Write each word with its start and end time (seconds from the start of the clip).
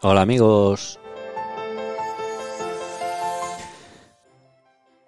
Hola 0.00 0.20
amigos. 0.20 1.00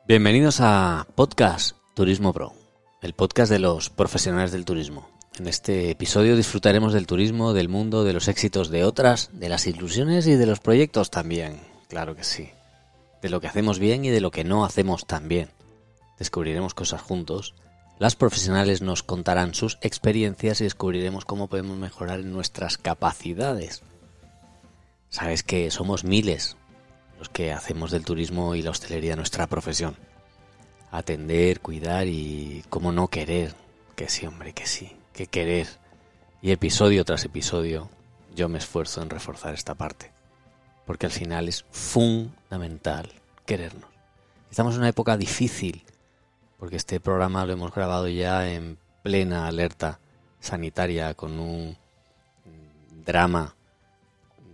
Bienvenidos 0.08 0.58
a 0.60 1.06
Podcast 1.14 1.76
Turismo 1.94 2.32
Pro, 2.32 2.54
el 3.00 3.12
podcast 3.12 3.52
de 3.52 3.60
los 3.60 3.88
profesionales 3.88 4.50
del 4.50 4.64
turismo. 4.64 5.08
En 5.38 5.46
este 5.46 5.92
episodio 5.92 6.34
disfrutaremos 6.34 6.92
del 6.92 7.06
turismo, 7.06 7.52
del 7.52 7.68
mundo, 7.68 8.02
de 8.02 8.14
los 8.14 8.26
éxitos 8.26 8.68
de 8.68 8.82
otras, 8.82 9.30
de 9.32 9.48
las 9.48 9.68
ilusiones 9.68 10.26
y 10.26 10.34
de 10.34 10.46
los 10.46 10.58
proyectos 10.58 11.12
también, 11.12 11.60
claro 11.88 12.16
que 12.16 12.24
sí. 12.24 12.50
De 13.22 13.28
lo 13.28 13.40
que 13.40 13.46
hacemos 13.46 13.78
bien 13.78 14.04
y 14.04 14.08
de 14.08 14.20
lo 14.20 14.32
que 14.32 14.42
no 14.42 14.64
hacemos 14.64 15.06
tan 15.06 15.28
bien. 15.28 15.50
Descubriremos 16.18 16.74
cosas 16.74 17.00
juntos. 17.00 17.54
Las 18.00 18.16
profesionales 18.16 18.82
nos 18.82 19.04
contarán 19.04 19.54
sus 19.54 19.78
experiencias 19.82 20.60
y 20.60 20.64
descubriremos 20.64 21.24
cómo 21.24 21.46
podemos 21.46 21.78
mejorar 21.78 22.24
nuestras 22.24 22.76
capacidades. 22.76 23.84
Sabes 25.10 25.42
que 25.42 25.70
somos 25.72 26.04
miles 26.04 26.56
los 27.18 27.28
que 27.28 27.52
hacemos 27.52 27.90
del 27.90 28.04
turismo 28.04 28.54
y 28.54 28.62
la 28.62 28.70
hostelería 28.70 29.16
nuestra 29.16 29.48
profesión. 29.48 29.96
Atender, 30.92 31.60
cuidar 31.60 32.06
y 32.06 32.64
cómo 32.68 32.92
no 32.92 33.08
querer. 33.08 33.54
Que 33.96 34.08
sí, 34.08 34.24
hombre, 34.26 34.52
que 34.52 34.66
sí, 34.66 34.96
que 35.12 35.26
querer. 35.26 35.66
Y 36.40 36.52
episodio 36.52 37.04
tras 37.04 37.24
episodio 37.24 37.90
yo 38.34 38.48
me 38.48 38.58
esfuerzo 38.58 39.02
en 39.02 39.10
reforzar 39.10 39.52
esta 39.52 39.74
parte. 39.74 40.12
Porque 40.86 41.06
al 41.06 41.12
final 41.12 41.48
es 41.48 41.64
fundamental 41.72 43.10
querernos. 43.44 43.90
Estamos 44.48 44.74
en 44.74 44.80
una 44.80 44.88
época 44.88 45.16
difícil 45.16 45.84
porque 46.56 46.76
este 46.76 47.00
programa 47.00 47.44
lo 47.46 47.52
hemos 47.52 47.74
grabado 47.74 48.06
ya 48.06 48.48
en 48.52 48.78
plena 49.02 49.48
alerta 49.48 49.98
sanitaria 50.38 51.14
con 51.14 51.40
un 51.40 51.76
drama 53.04 53.56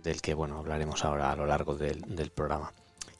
del 0.07 0.21
que 0.21 0.33
bueno 0.33 0.57
hablaremos 0.57 1.03
ahora 1.03 1.31
a 1.31 1.35
lo 1.35 1.45
largo 1.45 1.75
del, 1.75 2.31
programa. 2.31 2.73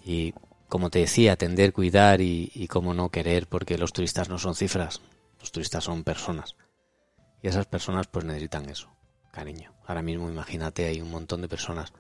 Y 0.03 0.33
como 0.69 0.89
te 0.89 0.99
decía, 0.99 1.33
atender, 1.33 1.73
cuidar 1.73 2.21
y, 2.21 2.67
cómo 2.69 2.93
no 2.93 3.09
querer, 3.09 3.47
porque 3.47 3.77
los 3.77 3.93
turistas 3.93 4.29
no 4.29 4.39
son 4.39 4.55
cifras, 4.55 5.01
los 5.39 5.51
turistas 5.51 5.83
son 5.83 6.03
personas. 6.03 6.55
Y 7.41 7.47
esas 7.47 7.65
personas 7.65 8.07
pues 8.07 8.25
necesitan 8.25 8.69
eso, 8.69 8.89
cariño. 9.31 9.73
Ahora 9.85 10.01
mismo 10.01 10.29
imagínate, 10.29 10.85
hay 10.85 11.01
un 11.01 11.11
montón 11.11 11.41
de 11.41 11.49
personas 11.49 11.93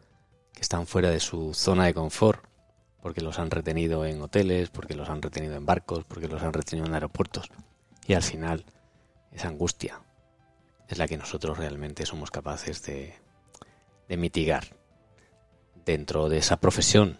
que 0.53 0.61
están 0.61 0.87
fuera 0.87 1.09
de 1.09 1.19
su 1.19 1.53
zona 1.53 1.85
de 1.85 1.93
confort, 1.93 2.43
porque 3.01 3.21
los 3.21 3.39
han 3.39 3.51
retenido 3.51 4.05
en 4.05 4.21
hoteles, 4.21 4.69
porque 4.69 4.95
los 4.95 5.09
han 5.09 5.21
retenido 5.21 5.55
en 5.55 5.65
barcos, 5.65 6.05
porque 6.05 6.27
los 6.27 6.41
han 6.41 6.53
retenido 6.53 6.87
en 6.87 6.93
aeropuertos. 6.93 7.49
Y 8.07 8.13
al 8.13 8.23
final, 8.23 8.65
esa 9.31 9.49
angustia 9.49 10.01
es 10.87 10.97
la 10.97 11.07
que 11.07 11.17
nosotros 11.17 11.57
realmente 11.57 12.05
somos 12.05 12.31
capaces 12.31 12.83
de, 12.83 13.15
de 14.07 14.17
mitigar 14.17 14.75
dentro 15.85 16.29
de 16.29 16.37
esa 16.37 16.57
profesión 16.57 17.17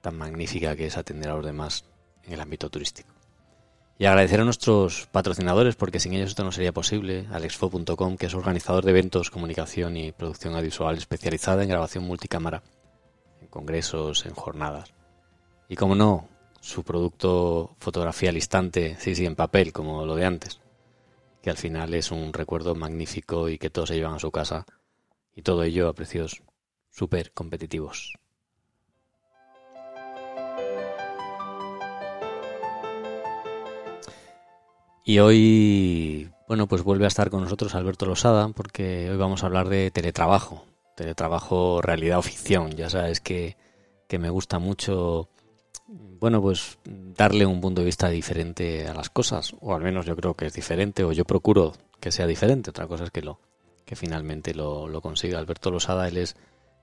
tan 0.00 0.16
magnífica 0.16 0.76
que 0.76 0.86
es 0.86 0.96
atender 0.96 1.30
a 1.30 1.36
los 1.36 1.44
demás 1.44 1.84
en 2.24 2.32
el 2.32 2.40
ámbito 2.40 2.70
turístico. 2.70 3.12
Y 3.98 4.06
agradecer 4.06 4.40
a 4.40 4.44
nuestros 4.44 5.08
patrocinadores 5.10 5.74
porque 5.74 5.98
sin 5.98 6.12
ellos 6.12 6.30
esto 6.30 6.44
no 6.44 6.52
sería 6.52 6.72
posible. 6.72 7.26
Alexfo.com, 7.32 8.16
que 8.16 8.26
es 8.26 8.34
organizador 8.34 8.84
de 8.84 8.92
eventos, 8.92 9.30
comunicación 9.30 9.96
y 9.96 10.12
producción 10.12 10.54
audiovisual 10.54 10.96
especializada 10.96 11.64
en 11.64 11.68
grabación 11.68 12.04
multicámara, 12.04 12.62
en 13.40 13.48
congresos, 13.48 14.24
en 14.24 14.34
jornadas. 14.34 14.94
Y 15.68 15.74
como 15.74 15.96
no, 15.96 16.28
su 16.60 16.84
producto 16.84 17.74
fotografía 17.80 18.30
al 18.30 18.36
instante, 18.36 18.96
sí, 19.00 19.16
sí, 19.16 19.26
en 19.26 19.34
papel, 19.34 19.72
como 19.72 20.06
lo 20.06 20.14
de 20.14 20.26
antes, 20.26 20.60
que 21.42 21.50
al 21.50 21.56
final 21.56 21.92
es 21.94 22.12
un 22.12 22.32
recuerdo 22.32 22.76
magnífico 22.76 23.48
y 23.48 23.58
que 23.58 23.70
todos 23.70 23.88
se 23.88 23.96
llevan 23.96 24.14
a 24.14 24.20
su 24.20 24.30
casa 24.30 24.64
y 25.38 25.42
todo 25.42 25.62
ello 25.62 25.88
a 25.88 25.92
precios 25.92 26.42
súper 26.90 27.30
competitivos. 27.30 28.14
Y 35.04 35.20
hoy, 35.20 36.28
bueno, 36.48 36.66
pues 36.66 36.82
vuelve 36.82 37.04
a 37.04 37.08
estar 37.08 37.30
con 37.30 37.42
nosotros 37.44 37.76
Alberto 37.76 38.04
Losada, 38.04 38.48
porque 38.48 39.08
hoy 39.08 39.16
vamos 39.16 39.44
a 39.44 39.46
hablar 39.46 39.68
de 39.68 39.92
teletrabajo, 39.92 40.64
teletrabajo 40.96 41.80
realidad 41.82 42.18
o 42.18 42.22
ficción. 42.22 42.72
Ya 42.72 42.90
sabes 42.90 43.20
que, 43.20 43.56
que 44.08 44.18
me 44.18 44.30
gusta 44.30 44.58
mucho, 44.58 45.28
bueno, 45.86 46.42
pues 46.42 46.80
darle 46.84 47.46
un 47.46 47.60
punto 47.60 47.82
de 47.82 47.86
vista 47.86 48.08
diferente 48.08 48.88
a 48.88 48.92
las 48.92 49.08
cosas, 49.08 49.54
o 49.60 49.72
al 49.72 49.82
menos 49.82 50.04
yo 50.04 50.16
creo 50.16 50.34
que 50.34 50.46
es 50.46 50.52
diferente, 50.52 51.04
o 51.04 51.12
yo 51.12 51.24
procuro 51.24 51.74
que 52.00 52.10
sea 52.10 52.26
diferente. 52.26 52.70
Otra 52.70 52.88
cosa 52.88 53.04
es 53.04 53.12
que 53.12 53.22
lo, 53.22 53.38
que 53.88 53.96
finalmente 53.96 54.52
lo, 54.52 54.86
lo 54.86 55.00
consiga. 55.00 55.38
Alberto 55.38 55.70
Losada, 55.70 56.08
él 56.08 56.18
es 56.18 56.36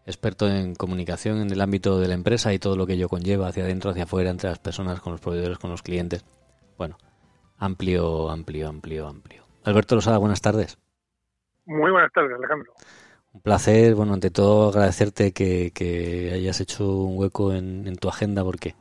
experto 0.08 0.48
en 0.48 0.74
comunicación 0.74 1.40
en 1.40 1.52
el 1.52 1.62
ámbito 1.62 2.00
de 2.00 2.08
la 2.08 2.16
empresa 2.16 2.52
y 2.52 2.58
todo 2.58 2.76
lo 2.76 2.88
que 2.88 2.94
ello 2.94 3.08
conlleva 3.08 3.48
hacia 3.48 3.64
adentro, 3.64 3.92
hacia 3.92 4.06
afuera, 4.06 4.32
entre 4.32 4.50
las 4.50 4.58
personas, 4.58 5.00
con 5.02 5.12
los 5.12 5.22
proveedores, 5.22 5.60
con 5.60 5.70
los 5.70 5.84
clientes. 5.84 6.26
Bueno, 6.80 6.98
amplio, 7.60 8.32
amplio, 8.32 8.70
amplio, 8.70 9.08
amplio. 9.08 9.44
Alberto 9.64 9.94
Losada, 9.94 10.18
buenas 10.18 10.42
tardes. 10.42 10.80
Muy 11.66 11.92
buenas 11.92 12.12
tardes, 12.12 12.32
Alejandro. 12.36 12.74
Un 13.34 13.42
placer, 13.42 13.94
bueno, 13.94 14.16
ante 14.16 14.32
todo 14.32 14.70
agradecerte 14.70 15.32
que, 15.32 16.32
hayas 16.34 16.60
hecho 16.60 16.92
un 16.92 17.20
hueco 17.20 17.54
en, 17.54 17.96
tu 17.98 18.10
agenda 18.10 18.44
porque 18.44 18.74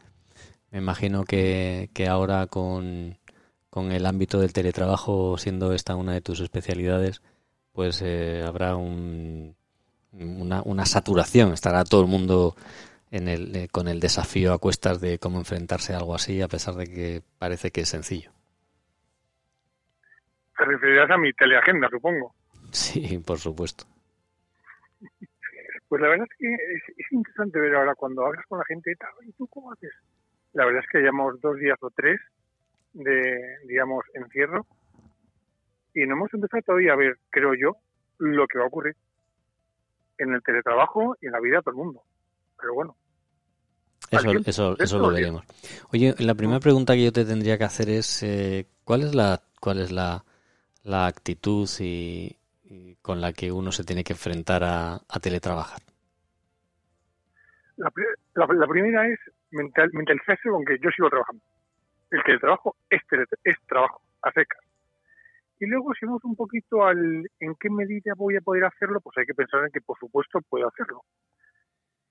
me 0.70 0.78
imagino 0.78 1.24
que, 1.24 1.90
que 1.92 2.08
ahora 2.08 2.46
con, 2.46 3.18
con 3.68 3.92
el 3.92 4.06
ámbito 4.06 4.40
del 4.40 4.54
teletrabajo, 4.54 5.36
siendo 5.36 5.74
esta 5.74 5.94
una 5.94 6.14
de 6.14 6.22
tus 6.22 6.40
especialidades, 6.40 7.20
pues 7.74 8.00
eh, 8.02 8.42
habrá 8.46 8.76
un, 8.76 9.56
una, 10.12 10.62
una, 10.62 10.86
saturación, 10.86 11.52
estará 11.52 11.84
todo 11.84 12.02
el 12.02 12.06
mundo 12.06 12.54
en 13.10 13.28
el, 13.28 13.54
eh, 13.56 13.68
con 13.70 13.88
el 13.88 13.98
desafío 14.00 14.52
a 14.52 14.58
cuestas 14.58 15.00
de 15.00 15.18
cómo 15.18 15.38
enfrentarse 15.38 15.92
a 15.92 15.98
algo 15.98 16.14
así, 16.14 16.40
a 16.40 16.48
pesar 16.48 16.74
de 16.74 16.86
que 16.86 17.22
parece 17.38 17.72
que 17.72 17.80
es 17.80 17.88
sencillo. 17.88 18.30
Te 20.56 20.64
referirás 20.64 21.10
a 21.10 21.18
mi 21.18 21.32
teleagenda, 21.32 21.88
supongo. 21.90 22.32
Sí, 22.70 23.18
por 23.26 23.38
supuesto. 23.38 23.84
Pues 25.88 26.00
la 26.00 26.08
verdad 26.08 26.26
es 26.30 26.38
que 26.38 26.54
es, 26.54 27.12
interesante 27.12 27.60
ver 27.60 27.74
ahora 27.74 27.94
cuando 27.94 28.24
hablas 28.24 28.46
con 28.46 28.58
la 28.58 28.64
gente, 28.64 28.96
¿y 29.26 29.32
tú 29.32 29.46
cómo 29.48 29.72
haces? 29.72 29.92
La 30.52 30.64
verdad 30.64 30.82
es 30.82 30.90
que 30.90 30.98
llevamos 30.98 31.40
dos 31.40 31.58
días 31.58 31.78
o 31.82 31.90
tres 31.90 32.20
de, 32.92 33.58
digamos, 33.66 34.04
encierro 34.14 34.64
y 35.94 36.06
no 36.06 36.14
hemos 36.14 36.34
empezado 36.34 36.62
todavía 36.62 36.92
a 36.92 36.96
ver, 36.96 37.18
creo 37.30 37.54
yo, 37.54 37.76
lo 38.18 38.46
que 38.46 38.58
va 38.58 38.64
a 38.64 38.68
ocurrir 38.68 38.96
en 40.18 40.34
el 40.34 40.42
teletrabajo 40.42 41.16
y 41.20 41.26
en 41.26 41.32
la 41.32 41.40
vida 41.40 41.56
de 41.56 41.62
todo 41.62 41.70
el 41.70 41.76
mundo. 41.76 42.02
Pero 42.60 42.74
bueno. 42.74 42.96
Eso, 44.10 44.30
eso, 44.46 44.78
eso 44.78 44.98
lo 44.98 45.10
veremos. 45.10 45.44
Oye, 45.92 46.14
la 46.18 46.34
primera 46.34 46.60
pregunta 46.60 46.94
que 46.94 47.04
yo 47.04 47.12
te 47.12 47.24
tendría 47.24 47.56
que 47.58 47.64
hacer 47.64 47.88
es 47.88 48.22
eh, 48.22 48.66
¿cuál 48.84 49.02
es 49.02 49.14
la 49.14 49.40
cuál 49.60 49.80
es 49.80 49.90
la, 49.90 50.24
la 50.82 51.06
actitud 51.06 51.68
y, 51.80 52.36
con 53.00 53.20
la 53.20 53.32
que 53.32 53.50
uno 53.50 53.72
se 53.72 53.84
tiene 53.84 54.04
que 54.04 54.12
enfrentar 54.12 54.62
a, 54.62 54.94
a 54.94 55.20
teletrabajar? 55.20 55.80
La, 57.76 57.90
la, 58.34 58.66
primera 58.66 59.06
es 59.08 59.18
mental, 59.50 59.90
mentalizarse 59.92 60.48
con 60.48 60.64
que 60.64 60.78
yo 60.78 60.90
sigo 60.90 61.08
trabajando. 61.08 61.42
El 62.10 62.22
teletrabajo 62.22 62.76
es, 62.90 63.00
es 63.42 63.56
trabajo, 63.66 64.02
a 64.22 64.30
secas. 64.32 64.63
Y 65.60 65.66
luego, 65.66 65.92
si 65.94 66.06
vamos 66.06 66.24
un 66.24 66.36
poquito 66.36 66.84
al 66.84 67.26
en 67.40 67.54
qué 67.60 67.70
medida 67.70 68.14
voy 68.16 68.36
a 68.36 68.40
poder 68.40 68.64
hacerlo, 68.64 69.00
pues 69.00 69.16
hay 69.18 69.26
que 69.26 69.34
pensar 69.34 69.64
en 69.64 69.70
que, 69.70 69.80
por 69.80 69.98
supuesto, 69.98 70.40
puedo 70.48 70.66
hacerlo. 70.68 71.02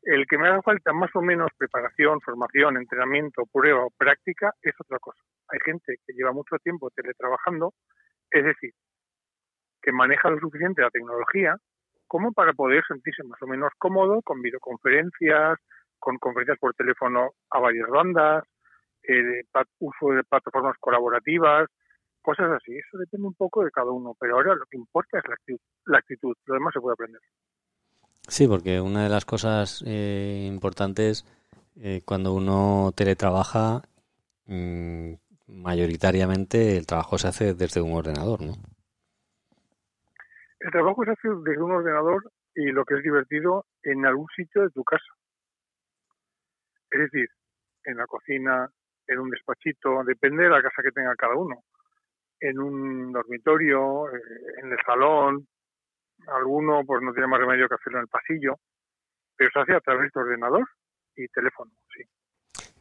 El 0.04 0.26
que 0.28 0.38
me 0.38 0.48
haga 0.48 0.62
falta 0.62 0.92
más 0.94 1.12
o 1.16 1.22
menos 1.22 1.50
preparación, 1.58 2.20
formación, 2.22 2.78
entrenamiento, 2.78 3.44
prueba 3.52 3.86
o 3.86 3.92
práctica 3.98 4.52
es 4.62 4.74
otra 4.80 5.00
cosa. 5.00 5.22
Hay 5.50 5.60
gente 5.64 5.96
que 6.06 6.14
lleva 6.14 6.32
mucho 6.32 6.58
tiempo 6.64 6.90
teletrabajando, 6.92 7.74
es 8.32 8.44
decir, 8.44 8.72
que 9.82 9.92
maneja 9.92 10.30
lo 10.30 10.40
suficiente 10.40 10.82
la 10.82 10.90
tecnología 10.90 11.56
como 12.08 12.32
para 12.32 12.54
poder 12.54 12.84
sentirse 12.88 13.24
más 13.24 13.42
o 13.42 13.48
menos 13.48 13.72
cómodo 13.78 14.22
con 14.22 14.42
videoconferencias, 14.42 15.58
con 16.00 16.18
conferencias 16.18 16.60
por 16.60 16.74
teléfono 16.76 17.32
a 17.50 17.60
varias 17.60 17.90
bandas, 17.90 18.44
eh, 19.08 19.42
uso 19.80 20.10
de 20.10 20.24
plataformas 20.24 20.78
colaborativas, 20.80 21.70
cosas 22.24 22.50
así. 22.52 22.76
Eso 22.76 22.98
depende 22.98 23.28
un 23.28 23.36
poco 23.36 23.64
de 23.64 23.70
cada 23.70 23.92
uno, 23.92 24.16
pero 24.20 24.36
ahora 24.36 24.56
lo 24.56 24.66
que 24.66 24.78
importa 24.78 25.20
es 25.20 25.28
la 25.28 25.36
actitud, 25.36 25.60
la 25.86 25.98
actitud. 26.00 26.36
lo 26.46 26.54
demás 26.56 26.74
se 26.74 26.82
puede 26.82 26.94
aprender. 26.94 27.22
Sí, 28.28 28.48
porque 28.48 28.82
una 28.82 29.04
de 29.04 29.10
las 29.10 29.26
cosas 29.26 29.84
eh, 29.86 30.46
importantes 30.48 31.26
eh, 31.76 32.02
cuando 32.06 32.34
uno 32.34 32.92
teletrabaja, 32.96 33.82
mm, 34.48 35.14
mayoritariamente 35.48 36.78
el 36.78 36.88
trabajo 36.88 37.18
se 37.18 37.28
hace 37.28 37.54
desde 37.54 37.82
un 37.82 37.94
ordenador, 37.94 38.42
¿no? 38.42 38.54
El 40.60 40.72
trabajo 40.72 41.04
se 41.04 41.12
hace 41.12 41.28
desde 41.44 41.62
un 41.62 41.72
ordenador 41.72 42.32
y 42.56 42.72
lo 42.72 42.86
que 42.86 42.96
es 42.96 43.04
divertido 43.04 43.66
en 43.84 44.06
algún 44.06 44.28
sitio 44.36 44.62
de 44.62 44.70
tu 44.70 44.84
casa. 44.84 45.12
Es 46.90 47.00
decir, 47.00 47.28
en 47.84 47.98
la 47.98 48.08
cocina, 48.08 48.70
en 49.08 49.20
un 49.20 49.30
despachito, 49.30 50.04
depende 50.06 50.44
de 50.44 50.50
la 50.50 50.62
casa 50.62 50.82
que 50.82 50.92
tenga 50.92 51.14
cada 51.16 51.36
uno 51.36 51.64
en 52.44 52.60
un 52.60 53.14
dormitorio, 53.14 54.10
eh, 54.10 54.20
en 54.62 54.72
el 54.72 54.78
salón, 54.86 55.48
alguno 56.28 56.84
pues 56.86 57.02
no 57.02 57.14
tiene 57.14 57.28
más 57.28 57.40
remedio 57.40 57.70
que 57.70 57.76
hacerlo 57.76 58.00
en 58.00 58.04
el 58.04 58.10
pasillo, 58.10 58.60
pero 59.36 59.50
se 59.54 59.60
hace 59.60 59.76
a 59.76 59.80
través 59.80 60.12
de 60.14 60.20
ordenador 60.20 60.68
y 61.16 61.28
teléfono, 61.30 61.72
sí. 61.96 62.04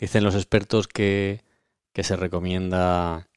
Dicen 0.01 0.25
los 0.25 0.35
expertos 0.35 0.89
que, 0.89 1.41
que 1.93 2.03
se 2.03 2.17
recomienda 2.17 3.29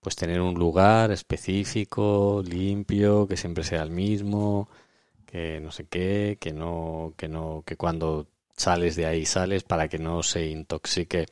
pues 0.00 0.16
tener 0.16 0.40
un 0.40 0.54
lugar 0.54 1.10
específico, 1.12 2.42
limpio, 2.46 3.26
que 3.26 3.36
siempre 3.36 3.64
sea 3.64 3.82
el 3.82 3.90
mismo, 3.90 4.68
que 5.26 5.60
no 5.60 5.70
sé 5.70 5.86
qué, 5.88 6.36
que 6.38 6.52
no, 6.52 7.14
que 7.16 7.28
no, 7.28 7.62
que 7.66 7.76
cuando 7.76 8.26
sales 8.54 8.96
de 8.96 9.06
ahí 9.06 9.24
sales 9.24 9.64
para 9.64 9.88
que 9.88 9.98
no 9.98 10.22
se 10.22 10.46
intoxique 10.46 11.26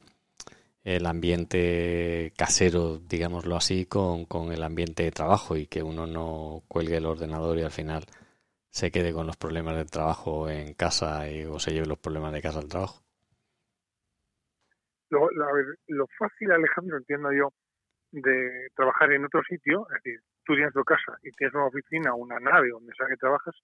el 0.88 1.04
ambiente 1.04 2.32
casero, 2.34 2.98
digámoslo 2.98 3.56
así, 3.56 3.84
con, 3.84 4.24
con 4.24 4.52
el 4.52 4.62
ambiente 4.62 5.02
de 5.02 5.10
trabajo 5.10 5.54
y 5.54 5.66
que 5.66 5.82
uno 5.82 6.06
no 6.06 6.62
cuelgue 6.66 6.96
el 6.96 7.04
ordenador 7.04 7.58
y 7.58 7.62
al 7.62 7.70
final 7.70 8.04
se 8.70 8.90
quede 8.90 9.12
con 9.12 9.26
los 9.26 9.36
problemas 9.36 9.76
del 9.76 9.90
trabajo 9.90 10.48
en 10.48 10.72
casa 10.72 11.30
y, 11.30 11.44
o 11.44 11.58
se 11.58 11.72
lleve 11.72 11.86
los 11.86 11.98
problemas 11.98 12.32
de 12.32 12.40
casa 12.40 12.60
al 12.60 12.68
trabajo. 12.68 13.02
Lo, 15.10 16.06
fácil, 16.18 16.52
Alejandro, 16.52 16.96
entiendo 16.96 17.32
yo, 17.32 17.52
de 18.10 18.68
trabajar 18.74 19.12
en 19.12 19.26
otro 19.26 19.42
sitio, 19.42 19.86
es 19.90 20.02
decir, 20.02 20.20
tú 20.44 20.54
tienes 20.54 20.72
tu 20.72 20.84
casa 20.84 21.18
y 21.22 21.30
tienes 21.32 21.54
una 21.54 21.66
oficina, 21.66 22.14
una 22.14 22.40
nave 22.40 22.70
donde 22.70 22.94
sea 22.96 23.08
que 23.08 23.16
trabajas, 23.16 23.54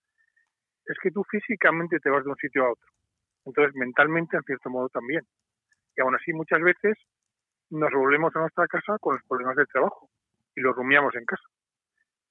es 0.84 0.96
que 1.02 1.10
tú 1.10 1.24
físicamente 1.24 2.00
te 2.00 2.10
vas 2.10 2.22
de 2.22 2.30
un 2.30 2.36
sitio 2.36 2.66
a 2.66 2.72
otro. 2.72 2.88
Entonces, 3.46 3.74
mentalmente, 3.76 4.36
en 4.36 4.42
cierto 4.42 4.68
modo, 4.68 4.90
también. 4.90 5.22
Y 5.96 6.02
aún 6.02 6.14
así, 6.14 6.34
muchas 6.34 6.60
veces 6.60 6.98
nos 7.70 7.90
volvemos 7.92 8.34
a 8.36 8.40
nuestra 8.40 8.66
casa 8.66 8.98
con 9.00 9.14
los 9.14 9.24
problemas 9.24 9.56
del 9.56 9.66
trabajo 9.68 10.08
y 10.54 10.60
los 10.60 10.74
rumiamos 10.74 11.14
en 11.14 11.24
casa. 11.24 11.44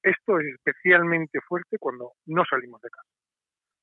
Esto 0.02 0.40
es 0.40 0.48
especialmente 0.56 1.40
fuerte 1.42 1.78
cuando 1.80 2.12
no 2.26 2.44
salimos 2.46 2.82
de 2.82 2.90
casa, 2.90 3.10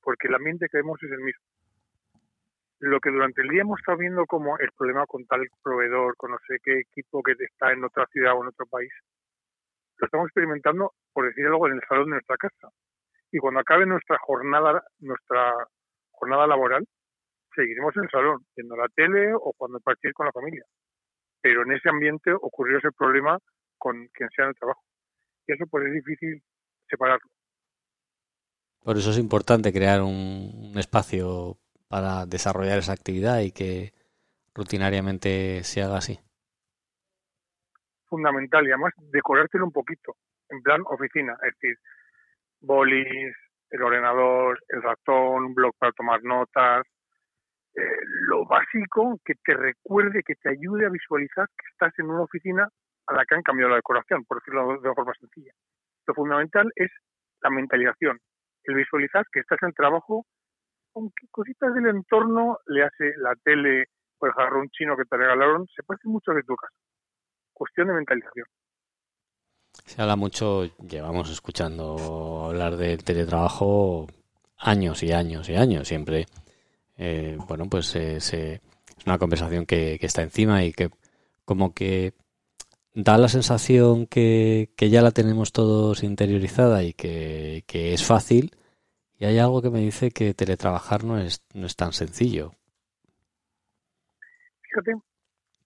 porque 0.01 0.27
el 0.27 0.35
ambiente 0.35 0.67
que 0.69 0.77
vemos 0.77 1.01
es 1.01 1.11
el 1.11 1.19
mismo. 1.19 1.43
Lo 2.79 2.99
que 2.99 3.11
durante 3.11 3.41
el 3.41 3.49
día 3.49 3.61
hemos 3.61 3.79
estado 3.79 3.99
viendo 3.99 4.25
como 4.25 4.57
el 4.57 4.71
problema 4.71 5.05
con 5.05 5.25
tal 5.25 5.47
proveedor, 5.63 6.15
con 6.17 6.31
no 6.31 6.37
sé 6.47 6.57
qué 6.63 6.79
equipo 6.79 7.21
que 7.21 7.33
está 7.39 7.71
en 7.71 7.83
otra 7.83 8.05
ciudad 8.07 8.33
o 8.35 8.41
en 8.41 8.49
otro 8.49 8.65
país, 8.65 8.91
lo 9.97 10.05
estamos 10.05 10.27
experimentando, 10.27 10.93
por 11.13 11.27
decir 11.27 11.45
algo, 11.45 11.67
en 11.67 11.73
el 11.73 11.81
salón 11.87 12.05
de 12.05 12.11
nuestra 12.11 12.37
casa. 12.37 12.69
Y 13.31 13.37
cuando 13.37 13.59
acabe 13.59 13.85
nuestra 13.85 14.17
jornada, 14.19 14.83
nuestra 14.99 15.53
jornada 16.11 16.47
laboral, 16.47 16.87
seguiremos 17.55 17.95
en 17.97 18.03
el 18.03 18.09
salón, 18.09 18.45
viendo 18.55 18.75
la 18.75 18.87
tele 18.89 19.31
o 19.33 19.53
cuando 19.57 19.79
partir 19.79 20.11
con 20.13 20.25
la 20.25 20.31
familia. 20.31 20.65
Pero 21.41 21.63
en 21.63 21.73
ese 21.73 21.89
ambiente 21.89 22.31
ocurrió 22.33 22.77
ese 22.77 22.91
problema 22.91 23.39
con 23.77 24.07
quien 24.13 24.29
sea 24.29 24.45
en 24.45 24.49
el 24.49 24.55
trabajo. 24.55 24.83
Y 25.47 25.53
eso 25.53 25.65
pues 25.67 25.87
es 25.87 25.93
difícil 25.93 26.41
separarlo. 26.87 27.29
Por 28.83 28.97
eso 28.97 29.11
es 29.11 29.19
importante 29.19 29.71
crear 29.71 30.01
un, 30.01 30.73
espacio 30.75 31.57
para 31.87 32.25
desarrollar 32.25 32.79
esa 32.79 32.93
actividad 32.93 33.41
y 33.41 33.51
que 33.51 33.93
rutinariamente 34.55 35.63
se 35.63 35.83
haga 35.83 35.97
así. 35.97 36.19
Fundamental 38.07 38.65
y 38.65 38.71
además 38.71 38.93
decorártelo 38.97 39.65
un 39.65 39.71
poquito, 39.71 40.15
en 40.49 40.61
plan 40.63 40.81
oficina, 40.85 41.33
es 41.43 41.53
decir, 41.59 41.77
bolis, 42.59 43.35
el 43.69 43.83
ordenador, 43.83 44.59
el 44.69 44.81
ratón, 44.81 45.45
un 45.45 45.53
blog 45.53 45.73
para 45.77 45.93
tomar 45.93 46.23
notas, 46.23 46.83
eh, 47.75 47.81
lo 48.27 48.45
básico 48.45 49.19
que 49.23 49.35
te 49.43 49.53
recuerde, 49.53 50.23
que 50.23 50.35
te 50.35 50.49
ayude 50.49 50.85
a 50.85 50.89
visualizar 50.89 51.47
que 51.47 51.65
estás 51.71 51.97
en 51.99 52.09
una 52.09 52.23
oficina 52.23 52.67
a 53.07 53.13
la 53.13 53.25
que 53.25 53.35
han 53.35 53.43
cambiado 53.43 53.69
la 53.69 53.77
decoración, 53.77 54.25
por 54.25 54.39
decirlo 54.39 54.79
de 54.79 54.93
forma 54.93 55.13
sencilla. 55.19 55.53
Lo 56.05 56.13
fundamental 56.13 56.71
es 56.75 56.91
la 57.41 57.49
mentalización, 57.49 58.19
el 58.65 58.75
visualizar 58.75 59.25
que 59.31 59.39
estás 59.39 59.59
en 59.61 59.69
el 59.69 59.75
trabajo, 59.75 60.25
aunque 60.95 61.27
cositas 61.31 61.73
del 61.73 61.87
entorno 61.87 62.57
le 62.67 62.83
hace 62.83 63.13
la 63.17 63.35
tele 63.43 63.85
o 64.19 64.25
el 64.25 64.33
jarrón 64.33 64.69
chino 64.69 64.97
que 64.97 65.05
te 65.05 65.17
regalaron, 65.17 65.65
se 65.67 65.83
parece 65.83 66.07
mucho 66.07 66.31
de 66.33 66.43
tu 66.43 66.55
casa. 66.55 66.75
Cuestión 67.53 67.87
de 67.87 67.93
mentalización. 67.93 68.45
Se 69.85 70.01
habla 70.01 70.15
mucho, 70.15 70.65
llevamos 70.77 71.31
escuchando 71.31 72.47
hablar 72.49 72.75
del 72.75 73.03
teletrabajo 73.03 74.07
años 74.57 75.01
y 75.03 75.11
años 75.11 75.49
y 75.49 75.55
años, 75.55 75.87
siempre 75.87 76.25
eh, 77.03 77.35
bueno, 77.47 77.65
pues 77.67 77.95
eh, 77.95 78.17
es 78.17 79.05
una 79.07 79.17
conversación 79.17 79.65
que, 79.65 79.97
está 80.01 80.21
encima 80.21 80.63
y 80.63 80.71
que 80.71 80.91
como 81.45 81.73
que 81.73 82.13
da 82.93 83.17
la 83.17 83.27
sensación 83.27 84.05
que, 84.05 84.69
ya 84.77 85.01
la 85.01 85.09
tenemos 85.09 85.51
todos 85.51 86.03
interiorizada 86.03 86.83
y 86.83 86.93
que, 86.93 87.63
es 87.73 88.05
fácil. 88.05 88.51
Y 89.17 89.25
hay 89.25 89.39
algo 89.39 89.63
que 89.63 89.71
me 89.71 89.79
dice 89.79 90.11
que 90.11 90.35
teletrabajar 90.35 91.03
no 91.03 91.17
es, 91.17 91.43
no 91.55 91.65
es 91.65 91.75
tan 91.75 91.91
sencillo. 91.91 92.51
Fíjate, 94.61 94.93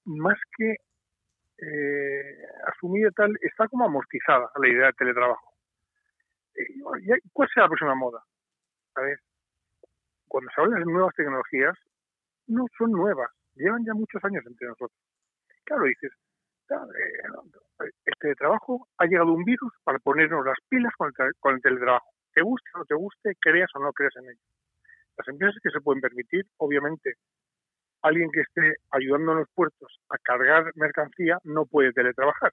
más 0.05 0.37
que 0.57 0.75
eh, 1.57 2.45
asumida 2.65 3.11
tal, 3.11 3.37
está 3.41 3.67
como 3.67 3.83
amortizada 3.83 4.49
la 4.55 4.69
idea 4.69 4.85
de 4.87 4.93
teletrabajo. 4.93 5.53
Eh, 6.55 7.19
¿Cuál 7.33 7.49
será 7.53 7.65
la 7.65 7.69
próxima 7.69 7.95
moda? 7.95 8.23
A 8.95 9.01
ver, 9.01 9.19
cuando 10.35 10.51
se 10.53 10.59
habla 10.59 10.79
de 10.79 10.83
nuevas 10.91 11.15
tecnologías, 11.15 11.79
no 12.47 12.65
son 12.77 12.91
nuevas, 12.91 13.31
llevan 13.53 13.85
ya 13.85 13.93
muchos 13.93 14.21
años 14.25 14.43
entre 14.45 14.67
nosotros. 14.67 14.99
Claro, 15.63 15.85
dices, 15.85 16.11
eh, 16.71 17.89
este 18.03 18.35
trabajo 18.35 18.85
ha 18.97 19.05
llegado 19.05 19.31
un 19.31 19.45
virus 19.45 19.71
para 19.85 19.97
ponernos 19.97 20.45
las 20.45 20.57
pilas 20.67 20.91
con 20.97 21.13
el, 21.53 21.61
teletrabajo. 21.61 22.09
Te 22.33 22.41
guste 22.41 22.69
o 22.73 22.79
no 22.79 22.83
te 22.85 22.95
guste, 22.95 23.37
creas 23.39 23.69
o 23.75 23.79
no 23.79 23.93
creas 23.93 24.13
en 24.17 24.25
ello. 24.25 24.41
Las 25.17 25.25
empresas 25.29 25.55
que 25.63 25.69
se 25.69 25.79
pueden 25.79 26.01
permitir, 26.01 26.43
obviamente, 26.57 27.13
alguien 28.01 28.29
que 28.29 28.41
esté 28.41 28.75
ayudando 28.91 29.31
en 29.31 29.37
los 29.37 29.49
puertos 29.55 30.01
a 30.09 30.17
cargar 30.17 30.69
mercancía 30.75 31.39
no 31.45 31.65
puede 31.65 31.93
teletrabajar. 31.93 32.51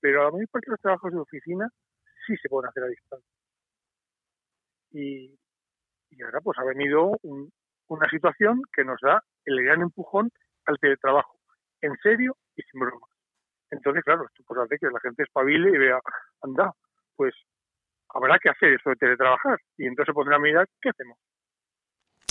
Pero 0.00 0.24
la 0.24 0.30
mayor 0.30 0.48
parte 0.48 0.68
de 0.68 0.72
los 0.72 0.80
trabajos 0.80 1.12
de 1.12 1.18
oficina 1.18 1.68
sí 2.26 2.34
se 2.38 2.48
pueden 2.48 2.70
hacer 2.70 2.84
a 2.84 2.86
distancia. 2.86 3.30
Y 4.92 5.38
y 6.16 6.22
ahora 6.22 6.40
pues 6.40 6.58
ha 6.58 6.64
venido 6.64 7.12
una 7.88 8.08
situación 8.10 8.62
que 8.72 8.84
nos 8.84 9.00
da 9.00 9.22
el 9.44 9.62
gran 9.62 9.82
empujón 9.82 10.30
al 10.66 10.78
teletrabajo, 10.78 11.38
en 11.80 11.96
serio 12.02 12.36
y 12.56 12.62
sin 12.62 12.80
broma. 12.80 13.06
Entonces, 13.70 14.04
claro, 14.04 14.24
esto 14.26 14.42
pues 14.46 14.60
hace 14.60 14.78
que 14.78 14.86
la 14.86 15.00
gente 15.00 15.24
espabile 15.24 15.70
y 15.70 15.78
vea, 15.78 15.98
anda, 16.42 16.72
pues 17.16 17.34
habrá 18.08 18.38
que 18.38 18.50
hacer 18.50 18.72
eso 18.72 18.90
de 18.90 18.96
teletrabajar. 18.96 19.58
Y 19.76 19.86
entonces 19.86 20.12
se 20.12 20.14
pondrá 20.14 20.36
a 20.36 20.40
mirar 20.40 20.68
qué 20.80 20.90
hacemos. 20.90 21.18